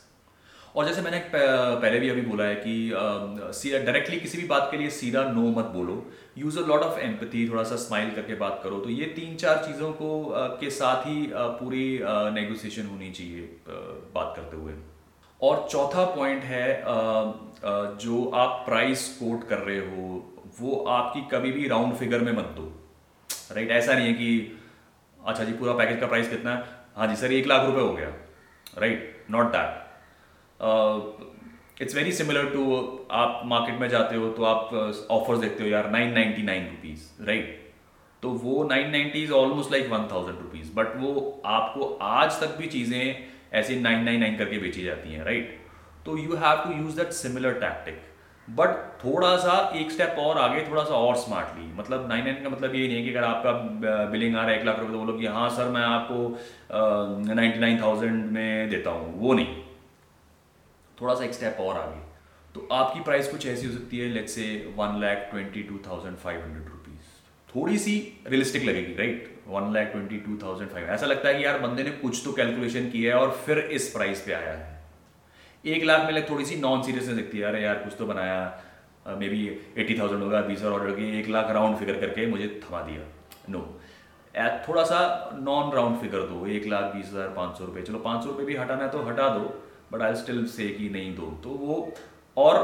और 0.77 0.87
जैसे 0.87 1.03
मैंने 1.03 1.19
पहले 1.33 1.99
भी 2.01 2.09
अभी 2.09 2.21
बोला 2.23 2.45
है 2.45 2.55
कि 2.57 2.75
डायरेक्टली 3.77 4.21
किसी 4.21 4.39
भी 4.39 4.47
बात 4.49 4.69
के 4.71 4.77
लिए 4.77 4.91
सीधा 4.93 5.23
नो 5.31 5.49
मत 5.53 5.65
बोलो। 5.75 5.95
Use 6.39 6.59
a 6.59 6.63
lot 6.67 6.83
of 6.83 6.99
empathy 7.01 7.49
थोड़ा 7.51 7.63
सा 7.63 7.77
स्माइल 7.79 8.11
करके 8.15 8.35
बात 8.37 8.61
करो। 8.65 8.79
तो 8.81 8.91
ये 8.91 9.07
तीन 9.17 9.35
चार 9.37 9.57
चीज़ों 9.65 9.91
को 9.93 10.11
के 10.61 10.71
साथ 10.73 11.07
ही 11.07 11.27
पूरी 11.33 11.87
नेगोशिएशन 12.35 12.87
होनी 12.87 13.11
चाहिए 13.11 13.49
बात 14.15 14.33
करते 14.37 14.57
हुए। 14.57 14.75
और 15.41 15.67
चौथा 15.71 16.05
पॉइंट 16.15 16.45
है 16.45 16.83
जो 17.99 18.25
आप 18.37 18.63
प्राइस 18.67 19.09
कोट 19.17 19.49
कर 19.49 19.59
रहे 19.61 19.79
हो, 19.81 20.07
वो 20.61 20.85
आपकी 20.91 21.21
कभी 21.31 21.53
भी 21.53 21.69
राउंड 21.69 21.95
फिगर 21.97 22.21
में 22.21 22.33
मत 22.33 22.55
दो। 22.57 22.73
राइट 23.53 23.71
ऐसा 23.73 23.95
नहीं 23.95 24.07
है 24.07 24.13
कि 24.15 24.59
अच्छा 25.21 25.45
जी, 25.45 25.53
पूरा 25.53 25.73
पैकेज 25.75 26.01
का 26.01 26.07
प्राइस 26.07 26.29
कितना 26.31 26.55
है? 26.55 26.65
हाँ 26.97 27.07
जी, 27.07 27.17
सर, 27.17 27.33
एक 27.33 27.47
लाख 27.47 27.67
रुपए 27.67 27.81
हो 27.81 27.93
गया। 27.93 28.09
Right 28.79 29.27
not 29.31 29.47
that 29.53 29.80
it's 31.83 31.95
very 31.95 32.13
similar 32.13 32.47
to 32.47 32.65
आप 33.11 33.43
मार्केट 33.47 33.81
में 33.81 33.89
जाते 33.89 34.17
हो 34.17 34.29
तो 34.31 34.45
आप 34.45 34.75
ऑफर्स 35.11 35.39
uh, 35.39 35.45
देखते 35.45 35.65
हो 35.65 35.69
यार 35.71 35.91
nine 35.91 36.13
ninety 36.13 36.43
nine 36.43 36.67
rupees 36.67 37.25
right 37.27 37.59
तो 38.23 38.31
वो 38.31 38.65
nine 38.65 38.91
ninety 38.91 39.23
is 39.23 39.33
almost 39.33 39.73
like 39.73 39.89
one 39.91 40.09
thousand 40.13 40.39
rupees 40.39 40.75
but 40.75 40.97
वो 40.97 41.43
आपको 41.47 41.99
आज 42.03 42.41
तक 42.41 42.57
भी 42.59 42.67
चीज़ें 42.67 43.29
ऐसे 43.53 43.77
नाइन 43.81 44.05
नाइन 44.05 44.21
नाइन 44.21 44.37
करके 44.37 44.59
बेची 44.59 44.85
जाती 44.85 45.13
हैं 45.13 45.25
राइट 45.25 45.59
तो 46.07 46.17
you 46.19 46.37
have 46.37 46.65
to 46.65 46.83
use 46.83 46.97
that 46.97 47.13
similar 47.13 47.53
tactic 47.61 48.03
but 48.49 48.77
थोड़ा 49.05 49.37
सा 49.37 49.57
एक 49.77 49.91
स्टेप 49.91 50.17
और 50.19 50.39
आगे 50.39 50.61
थोड़ा 50.71 50.85
सा 50.85 50.95
और 50.95 51.17
स्मार्टली 51.17 51.67
मतलब 51.79 52.09
नाइन 52.09 52.25
नाइन 52.25 52.43
का 52.43 52.49
मतलब 52.49 52.75
ये 52.75 52.87
नहीं 52.87 52.97
है 52.97 53.03
कि 53.03 53.11
अगर 53.11 53.25
आपका 53.25 53.53
बिलिंग 54.13 54.37
आ 54.37 54.41
रहा 54.41 54.51
है 54.51 54.59
एक 54.59 54.65
लाख 54.67 54.79
रुपए 54.79 54.93
तो 54.93 54.99
बोलो 54.99 55.13
कि 55.19 55.27
हाँ 55.27 55.49
सर 55.51 55.69
मैं 55.69 55.83
आपको 55.83 57.35
नाइन्टी 57.35 57.59
नाइन 57.59 57.83
थाउज़ेंड 57.83 58.25
में 58.33 58.71
देता 58.71 58.91
हूँ. 58.91 59.21
वो 59.21 59.33
नहीं. 59.35 59.70
थोड़ा 61.01 61.15
सा 61.15 61.25
एक 61.25 61.35
स्टेप 61.35 61.57
और 61.61 61.77
आगे। 61.79 62.01
तो 62.55 62.67
आपकी 62.73 63.01
प्राइस 63.01 63.29
कुछ 63.29 63.47
ऐसी 63.47 63.67
हो 63.67 63.73
सकती 63.73 63.99
है 63.99 64.09
let's 64.11 64.33
say 64.35 64.47
one 64.77 65.01
lakh 65.01 65.29
twenty 65.31 65.63
two 65.63 65.79
thousand 65.87 66.17
five 66.19 66.41
hundred 66.41 66.69
rupees 66.69 67.19
थोड़ी 67.49 67.79
सी 67.79 67.97
रियलिस्टिक 68.27 68.65
लगेगी 68.65 68.95
right 68.97 69.29
one 69.49 69.73
lakh 69.73 69.93
twenty 69.93 70.19
two 70.19 70.37
thousand 70.43 70.71
five 70.71 70.89
ऐसा 70.89 71.07
लगता 71.07 71.29
है 71.29 71.35
कि 71.35 71.45
यार 71.45 71.59
बंदे 71.59 71.83
ने 71.83 71.91
कुछ 72.01 72.25
तो 72.25 72.33
कैलकुलेशन 72.33 72.91
किया 72.91 73.15
है 73.15 73.23
और 73.23 73.31
फिर 73.47 73.59
इस 73.59 73.89
प्राइस 73.91 74.21
पे 74.23 74.33
आया 74.33 74.53
है। 74.53 74.79
एक 75.65 75.85
लाख 75.85 76.05
में 76.05 76.13
लग 76.13 76.29
थोड़ी 76.31 76.45
सी 76.45 76.57
नॉन 76.57 76.83
सीरियसनेस 76.83 77.17
दिखती 77.17 77.39
है। 77.39 77.45
अरे 77.45 77.63
यार, 77.63 77.75
कुछ 77.79 77.95
तो 77.99 78.07
बनाया। 78.07 79.17
मे 79.19 79.29
बी 79.29 79.47
एट्टी 79.77 79.99
थाउज़ेंड 79.99 80.23
होगा, 80.23 80.41
बीस 80.43 80.59
हज़ार 80.59 80.73
ऑर्डर 80.73 80.95
किए, 80.97 81.19
एक 81.21 81.29
लाख 81.29 81.51
राउंड 81.51 81.77
फिगर 81.77 82.01
करके 82.01 82.27
मुझे 82.27 82.49
थमा 82.65 82.81
दिया। 82.83 83.03
No 83.49 83.59
no. 83.59 83.65
थोड़ा 84.69 84.83
सा 84.85 84.99
नॉन 85.41 85.73
राउंड 85.73 86.01
फिगर 86.01 86.21
दो। 86.27 86.47
एक 86.49 86.67
लाख, 86.67 86.85
बीस 86.95 87.07
हज़ार, 87.07 87.29
पाँच 87.37 87.59
सौ 87.59 87.65
रुपये 87.65 87.83
चलो, 87.83 87.99
पाँच 87.99 88.25
सौ 88.25 88.31
रुपये 88.31 88.47
भी 88.47 88.57
हटाना 88.57 88.85
है 88.85 88.91
तो 88.91 89.03
हटा 89.03 89.29
दो। 89.29 89.45
बट 89.93 90.03
आई 90.03 90.15
स्टिल 90.17 90.45
से 90.49 90.69
कि 90.71 90.89
नहीं 90.91 91.15
दो। 91.17 91.27
तो 91.45 91.51
वो, 91.61 91.77
और 92.37 92.57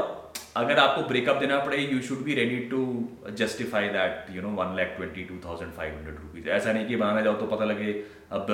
अगर 0.57 0.79
आपको 0.79 1.01
ब्रेकअप 1.07 1.35
देना 1.37 1.57
पड़े 1.65 1.77
you 1.79 2.01
should 2.01 2.23
be 2.23 2.33
ready 2.35 2.57
to 2.69 2.83
justify 3.37 3.87
that 3.89 4.35
you 4.35 4.41
know 4.41 4.49
one 4.53 4.75
lakh 4.75 4.93
twenty 4.97 5.23
two 5.23 5.35
thousand 5.45 5.71
five 5.73 5.95
hundred 5.95 6.15
rupees 6.17 6.49
ऐसा 6.51 6.73
नहीं 6.73 6.85
कि 6.87 6.95
बनाने 6.95 7.23
जाओ 7.23 7.33
तो 7.35 7.45
पता 7.47 7.65
लगे, 7.65 7.91
अब 8.31 8.47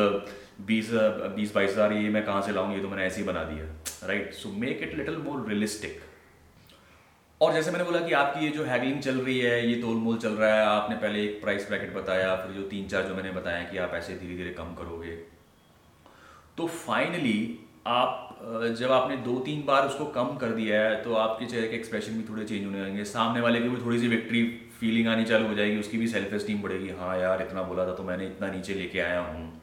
बीस 0.61 0.89
बीस, 0.91 1.53
बाईस 1.55 1.71
हज़ार, 1.71 1.93
ये 1.93 2.09
मैं 2.09 2.25
कहाँ 2.25 2.41
से 2.41 2.51
लाऊँगी 2.53 2.81
तो 2.81 2.89
मैंने 2.89 3.05
ऐसे 3.05 3.21
ही 3.21 3.27
बना 3.27 3.43
दिया 3.43 3.65
right 4.07 4.33
so 4.33 4.49
make 4.59 4.83
it 4.83 4.95
little 4.97 5.17
more 5.19 5.47
realistic 5.49 6.01
और 7.41 7.53
जैसे 7.53 7.71
मैंने 7.71 7.83
बोला 7.83 7.99
कि 7.99 8.13
आपकी 8.15 8.45
ये 8.45 8.51
जो 8.51 8.63
हैगलिंग 8.65 8.99
चल 9.01 9.17
रही 9.17 9.39
है, 9.39 9.67
ये 9.67 9.75
तोल 9.81 9.95
मोल 9.97 10.17
चल 10.17 10.33
रहा 10.33 10.53
है, 10.53 10.65
आपने 10.65 10.95
पहले 10.97 11.23
एक 11.23 11.41
प्राइस 11.41 11.67
ब्रैकेट 11.67 11.93
बताया, 11.93 12.35
फिर 12.35 12.55
जो 12.55 12.61
तीन, 12.69 12.87
चार 12.87 13.03
जो 13.03 13.15
मैंने 13.15 13.31
बताया 13.31 13.63
कि 13.63 13.77
आप 13.77 13.93
ऐसे 13.95 14.13
धीरे 14.15 14.35
धीरे 14.37 14.49
कम 14.53 14.73
करोगे। 14.75 15.15
तो 16.57 16.67
फाइनली 16.67 17.39
आप 17.85 18.19
जब 18.79 18.91
आपने 18.91 19.15
दो 19.19 19.37
तीन 19.39 19.63
बार 19.65 19.87
उसको 19.87 20.05
कम 20.11 20.35
कर 20.37 20.49
दिया 20.51 20.81
है 20.81 21.01
तो 21.03 21.13
आपके 21.15 21.45
चेहरे 21.45 21.67
के 21.67 21.75
एक्सप्रेशन 21.75 22.13
भी 22.13 22.23
थोड़े 22.29 22.43
चेंज 22.45 22.65
होने 22.65 22.81
लगेंगे। 22.81 23.03
सामने 23.05 23.41
वाले 23.41 23.59
की 23.61 23.69
भी 23.69 23.81
थोड़ी 23.81 23.99
सी 23.99 24.07
विक्ट्री 24.07 24.43
फीलिंग 24.79 25.07
आनी 25.07 25.25
चालू 25.25 25.47
हो 25.47 25.53
जाएगी, 25.55 25.79
उसकी 25.79 25.97
भी 25.97 26.07
सेल्फ 26.07 26.33
एस्टीम 26.33 26.61
बढ़ेगी। 26.61 26.89
हाँ 26.91 27.17
यार, 27.19 27.41
इतना 27.41 27.63
बोला 27.63 27.85
था 27.87 27.93
तो 27.95 28.03
मैंने, 28.03 28.25
इतना 28.25 28.51
नीचे 28.51 28.73
लेके 28.73 28.99
आया 28.99 29.19
हूँ। 29.19 29.61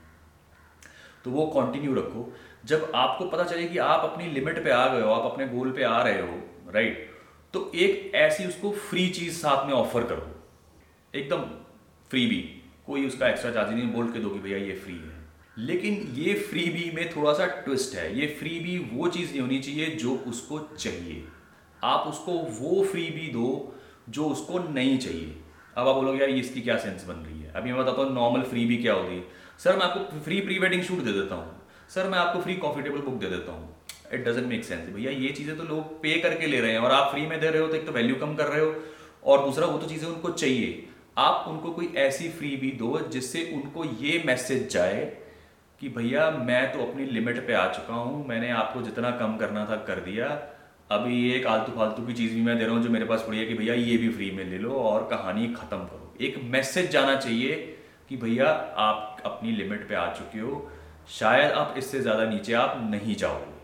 तो 1.24 1.30
वो 1.30 1.46
कंटिन्यू 1.48 1.94
रखो। 1.94 2.32
जब 2.64 2.90
आपको 2.94 3.24
पता 3.26 3.44
चले 3.44 3.64
कि 3.64 3.78
आप 3.78 4.04
अपनी 4.04 4.26
लिमिट 4.28 4.62
पे 4.64 4.70
आ 4.70 4.86
गए 4.88 5.02
हो, 5.02 5.10
आप 5.10 5.30
अपने 5.32 5.46
गोल 5.48 5.70
पे 5.72 5.82
आ 5.84 6.02
रहे 6.02 6.20
हो 6.20 6.72
राइट 6.74 7.08
तो 7.54 7.70
एक 7.76 8.12
ऐसी 8.14 8.44
उसको 8.46 8.70
फ्री 8.70 9.08
चीज़ 9.10 9.36
साथ 9.36 9.66
में 9.66 9.72
ऑफ़र 9.74 10.04
करो। 10.04 10.26
एकदम 11.14 11.42
फ्री 12.10 12.26
भी। 12.26 12.40
कोई 12.86 13.06
उसका 13.06 13.28
एक्स्ट्रा 13.28 13.50
चार्ज 13.52 13.72
नहीं 13.72 13.92
बोल 13.92 14.12
के 14.12 14.18
दो 14.18 14.28
कि 14.30 14.38
भैया, 14.38 14.58
ये 14.58 14.74
फ्री 14.74 14.94
है। 14.94 15.09
लेकिन 15.60 16.12
ये 16.16 16.34
फ्री 16.40 16.64
बी 16.70 16.90
में 16.94 17.10
थोड़ा 17.10 17.32
सा 17.32 17.46
ट्विस्ट 17.64 17.94
है। 17.96 18.18
ये 18.20 18.26
फ्री 18.38 18.58
बी 18.60 18.76
वो 18.92 19.08
चीज़ 19.08 19.30
नहीं 19.30 19.40
होनी 19.40 19.58
चाहिए 19.58 19.86
जो 19.96 20.14
उसको 20.28 20.58
चाहिए। 20.76 21.22
आप 21.82 22.06
उसको 22.08 22.32
वो 22.60 22.84
फ्री 22.84 23.02
बी 23.10 23.26
दो 23.32 23.74
जो 24.08 24.24
उसको 24.26 24.58
नहीं 24.70 24.98
चाहिए। 24.98 25.34
अब 25.76 25.88
आप 25.88 25.94
बोलोगे, 25.94 26.18
यार 26.20 26.30
इसकी 26.30 26.60
क्या 26.60 26.76
सेंस 26.76 27.04
बन 27.04 27.14
रही 27.16 27.40
है? 27.40 27.52
अभी 27.56 27.72
मैं 27.72 27.80
बताता 27.80 28.02
हूँ 28.02 28.14
नॉर्मल 28.14 28.42
फ्री 28.44 28.64
बी 28.66 28.76
क्या 28.76 28.94
होती 28.94 29.14
है। 29.14 29.24
सर 29.58 29.76
मैं 29.76 29.84
आपको 29.86 30.20
फ्री 30.20 30.40
प्री 30.40 30.58
वेडिंग 30.58 30.82
शूट 30.82 30.98
दे 31.00 31.12
देता 31.12 31.34
हूँ। 31.34 31.60
सर 31.94 32.08
मैं 32.08 32.18
आपको 32.18 32.40
फ्री 32.40 32.54
कॉफ़ी 32.56 32.82
टेबल 32.82 33.00
बुक 33.00 33.14
दे 33.14 33.26
देता 33.28 33.52
हूँ। 33.52 33.76
इट 34.12 34.24
डजेंट 34.24 34.46
मेक 34.46 34.64
सेंस 34.64 34.88
भैया, 34.88 35.10
ये 35.12 35.28
चीज़ें 35.30 35.56
तो 35.56 35.64
लोग 35.64 36.00
पे 36.02 36.18
करके 36.20 36.46
ले 36.46 36.60
रहे 36.60 36.72
हैं 36.72 36.78
और 36.78 36.92
आप 36.92 37.10
फ्री 37.12 37.26
में 37.26 37.40
दे 37.40 37.48
रहे 37.48 37.62
हो 37.62 37.68
तो 37.68 37.74
एक 37.74 37.86
तो 37.86 37.92
वैल्यू 37.92 38.16
कम 38.16 38.34
कर 38.36 38.46
रहे 38.46 38.60
हो 38.60 38.74
और 39.24 39.44
दूसरा, 39.44 39.66
वो 39.66 39.78
तो 39.78 39.86
चीज़ें 39.86 40.08
उनको 40.08 40.30
चाहिए। 40.30 40.86
आप 41.18 41.44
उनको 41.48 41.70
कोई 41.72 41.92
ऐसी 41.98 42.28
फ्री 42.30 42.54
भी 42.56 42.70
दो 42.72 42.98
जिससे 43.12 43.50
उनको 43.54 43.84
ये 44.02 44.22
मैसेज 44.26 44.68
जाए 44.72 45.00
कि 45.80 45.88
भैया, 45.88 46.30
मैं 46.30 46.72
तो 46.72 46.78
अपनी 46.82 47.04
लिमिट 47.06 47.46
पे 47.46 47.52
आ 47.54 47.66
चुका 47.72 47.94
हूँ, 47.94 48.26
मैंने 48.28 48.50
आपको 48.52 48.82
जितना 48.82 49.10
कम 49.18 49.36
करना 49.36 49.64
था 49.66 49.76
कर 49.86 50.00
दिया। 50.02 50.26
अभी 50.90 51.30
एक 51.32 51.46
आलतू 51.46 51.72
फालतू 51.72 52.06
की 52.06 52.12
चीज़ 52.12 52.34
भी 52.34 52.40
मैं 52.42 52.56
दे 52.58 52.64
रहा 52.64 52.74
हूँ 52.74 52.82
जो 52.82 52.90
मेरे 52.90 53.04
पास 53.04 53.24
पड़ी 53.26 53.38
है 53.38 53.44
कि 53.46 53.54
भैया, 53.54 53.74
ये 53.74 53.96
भी 53.96 54.08
फ्री 54.10 54.30
में 54.30 54.44
ले 54.44 54.58
लो 54.58 54.72
और 54.82 55.06
कहानी 55.10 55.46
ख़त्म 55.54 55.78
करो। 55.78 56.14
एक 56.20 56.36
मैसेज 56.44 56.90
जाना 56.90 57.14
चाहिए 57.16 57.56
कि 58.08 58.16
भैया, 58.16 58.46
आप 58.78 59.22
अपनी 59.26 59.52
लिमिट 59.52 59.88
पे 59.88 59.94
आ 59.94 60.06
चुके 60.12 60.38
हो। 60.38 60.70
शायद 61.10 61.52
आप 61.52 61.74
इससे 61.78 62.00
ज़्यादा 62.00 62.24
नीचे 62.26 62.52
आप 62.54 62.76
नहीं 62.90 63.14
जाओगे। 63.16 63.58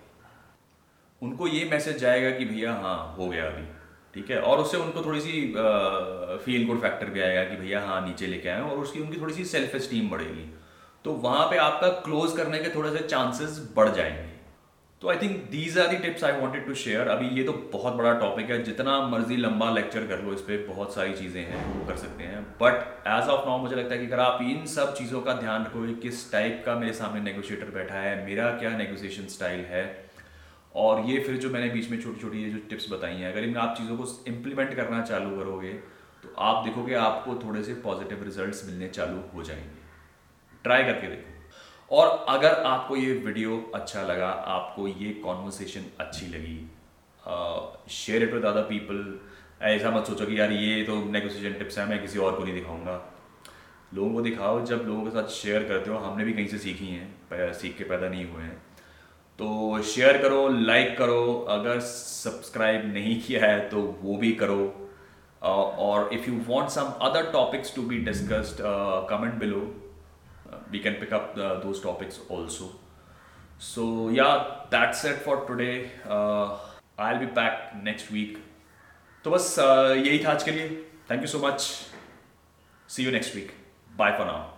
उनको 1.23 1.47
ये 1.49 1.69
मैसेज 1.71 1.99
जाएगा 1.99 2.31
कि 2.39 2.45
भैया 2.45 2.73
हाँ 2.75 3.15
हो 3.19 3.29
गया 3.29 3.45
अभी, 3.47 3.67
ठीक 4.15 4.31
है? 4.31 4.41
और 4.41 4.59
उससे 4.59 4.77
उनको 4.77 5.05
थोड़ी 5.05 5.21
सी 5.21 5.41
फील 6.45 6.67
गुड 6.67 6.81
फैक्टर 6.81 7.11
भी 7.11 7.21
आएगा 7.21 7.45
कि 7.45 7.57
भैया 7.57 7.81
हाँ 7.81 8.01
नीचे 8.07 8.27
लेके 8.27 8.49
आए 8.49 8.61
और 8.61 8.79
उसकी 8.79 9.01
उनकी 9.01 9.21
थोड़ी 9.21 9.35
सी 9.35 9.45
सेल्फ 9.47 9.75
एस्टीम 9.75 10.09
बढ़ेगी। 10.11 10.53
तो 11.07 11.13
वहाँ 11.15 11.45
पे 11.47 11.57
आपका 11.59 11.89
क्लोज 12.05 12.33
करने 12.37 12.59
के 12.59 12.69
थोड़े 12.69 12.91
से 12.91 12.99
चांसेस 13.01 13.59
बढ़ 13.77 13.89
जाएँगे। 13.89 14.25
तो 15.03 15.09
I 15.11 15.17
think 15.17 15.37
these 15.51 15.79
are 15.79 15.87
the 15.89 15.97
tips 15.97 16.25
I 16.25 16.41
wanted 16.41 16.67
to 16.67 16.75
share 16.75 17.09
अभी 17.09 17.29
ये 17.31 17.43
तो 17.45 17.53
बहुत 17.73 17.95
बड़ा 17.95 18.13
टॉपिक 18.21 18.51
है। 18.51 18.63
जितना 18.63 18.99
मर्ज़ी 19.09 19.37
लंबा 19.37 19.71
लेक्चर 19.71 20.07
कर 20.07 20.23
लो, 20.23 20.33
इस 20.33 20.41
पर 20.41 20.67
बहुत 20.69 20.95
सारी 20.95 21.15
चीज़ें 21.15 21.41
हैं, 21.43 21.65
वो 21.75 21.87
कर 21.89 21.97
सकते 21.97 22.25
हैं। 22.25 22.43
बट 22.63 23.07
एज 23.09 23.29
ऑफ़ 23.29 23.47
नाउ 23.49 23.59
मुझे 23.59 23.77
लगता 23.77 23.95
है 23.95 24.01
कि 24.01 24.07
अगर 24.07 24.21
आप 24.21 24.43
इन 24.45 24.67
सब 24.67 24.95
चीज़ों 24.95 25.21
का 25.21 25.33
ध्यान 25.35 25.65
रखोगे 25.65 25.95
किस 26.01 26.31
टाइप 26.33 26.63
का 26.67 26.75
मेरे 26.75 26.93
सामने 26.95 27.21
नेगोशिएटर 27.23 27.71
बैठा 27.71 28.01
है, 28.01 28.27
मेरा 28.27 28.51
क्या 28.57 28.77
नेगोशिएशन 28.77 29.27
स्टाइल 29.29 29.65
है, 29.67 29.85
और 30.75 31.05
ये 31.05 31.21
फिर 31.21 31.37
जो 31.37 31.51
मैंने 31.51 31.69
बीच 31.71 31.91
में 31.91 32.01
छोटी 32.01 32.21
छोटी 32.21 32.45
ये 32.45 32.51
जो 32.51 32.67
टिप्स 32.71 32.93
बताई 32.93 33.15
हैं, 33.15 33.33
अगर 33.33 33.45
इन 33.45 33.57
आप 33.59 33.77
चीज़ों 33.79 33.97
को 33.97 34.09
इम्प्लीमेंट 34.29 34.75
करना 34.75 35.03
चालू 35.05 35.37
करोगे 35.39 35.73
तो 36.23 36.35
आप 36.43 36.65
देखोगे 36.65 36.95
आपको 37.07 37.41
थोड़े 37.45 37.63
से 37.63 37.75
पॉजिटिव 37.83 38.25
रिजल्ट्स 38.25 38.67
मिलने 38.67 38.89
चालू 38.91 39.23
हो 39.35 39.43
जाएँगे। 39.43 39.76
ट्राई 40.67 40.85
करके 40.85 41.07
देखो। 41.07 41.35
और 41.91 42.25
अगर 42.29 42.55
आपको 42.67 42.97
ये 42.97 43.13
वीडियो 43.25 43.59
अच्छा 43.75 44.03
लगा, 44.05 44.29
आपको 44.29 44.87
ये 44.89 45.11
कॉन्वर्सेशन 45.25 45.85
अच्छी 46.01 46.27
लगी 46.29 46.59
share 47.93 48.23
it 48.23 48.33
with 48.35 48.45
other 48.45 48.63
people 48.65 48.99
ऐसा 49.65 49.91
मत 49.91 50.07
सोचो 50.07 50.27
कि 50.27 50.39
यार 50.39 50.53
ये 50.53 50.83
तो 50.85 50.97
नेगोशिएशन 51.11 51.59
टिप्स 51.59 51.79
है, 51.79 51.89
मैं 51.89 52.01
किसी 52.01 52.19
और 52.19 52.37
को 52.37 52.45
नहीं 52.45 52.55
दिखाऊँगा। 52.55 53.01
लोगों 53.95 54.13
को 54.13 54.21
दिखाओ, 54.23 54.65
जब 54.65 54.83
लोगों 54.87 55.03
के 55.03 55.11
साथ 55.11 55.29
शेयर 55.33 55.65
करते 55.65 55.91
हो, 55.91 55.99
हमने 55.99 56.25
भी 56.25 56.33
कहीं 56.33 56.47
से 56.49 56.59
सीखी 56.59 56.87
हैं 56.87 57.53
सीख 57.55 57.77
के 57.79 57.85
पैदा 57.85 58.09
नहीं 58.09 58.25
हुए 58.27 58.43
हैं। 58.43 58.57
तो 59.39 59.83
शेयर 59.85 60.19
करो 60.19 60.49
लाइक 60.51 60.97
करो, 60.99 61.47
अगर 61.51 61.81
सब्सक्राइब 61.83 62.93
नहीं 62.93 63.21
किया 63.23 63.47
है 63.47 63.69
तो 63.69 63.83
वो 64.03 64.17
भी 64.17 64.33
करो। 64.43 64.63
और 65.43 66.13
if 66.13 66.31
you 66.31 66.41
want 66.49 66.69
some 66.71 66.93
other 67.03 67.31
topics 67.33 67.75
to 67.75 67.83
be 67.85 67.99
discussed 68.05 68.63
comment 69.11 69.35
below 69.41 69.61
we 70.72 70.80
can 70.80 70.96
pick 70.96 71.12
up 71.12 71.36
the, 71.36 71.60
those 71.64 71.82
topics 71.82 72.20
also 72.30 72.70
so 73.60 74.10
yeah 74.10 74.66
that's 74.70 75.04
it 75.06 75.22
for 75.26 75.46
today 75.46 75.92
uh, 76.08 76.58
i'll 76.98 77.20
be 77.20 77.32
back 77.42 77.76
next 77.84 78.12
week 78.12 78.40
तो 79.26 79.32
बस 79.32 79.56
uh, 79.60 79.96
यही 80.06 80.24
था 80.24 80.32
आज 80.32 80.44
के 80.44 80.52
लिए 80.52 80.70
thank 81.12 81.22
you 81.22 81.28
so 81.28 81.40
much 81.40 81.62
see 82.90 83.04
you 83.04 83.12
next 83.12 83.36
week 83.36 83.52
bye 83.98 84.18
for 84.18 84.26
now 84.26 84.55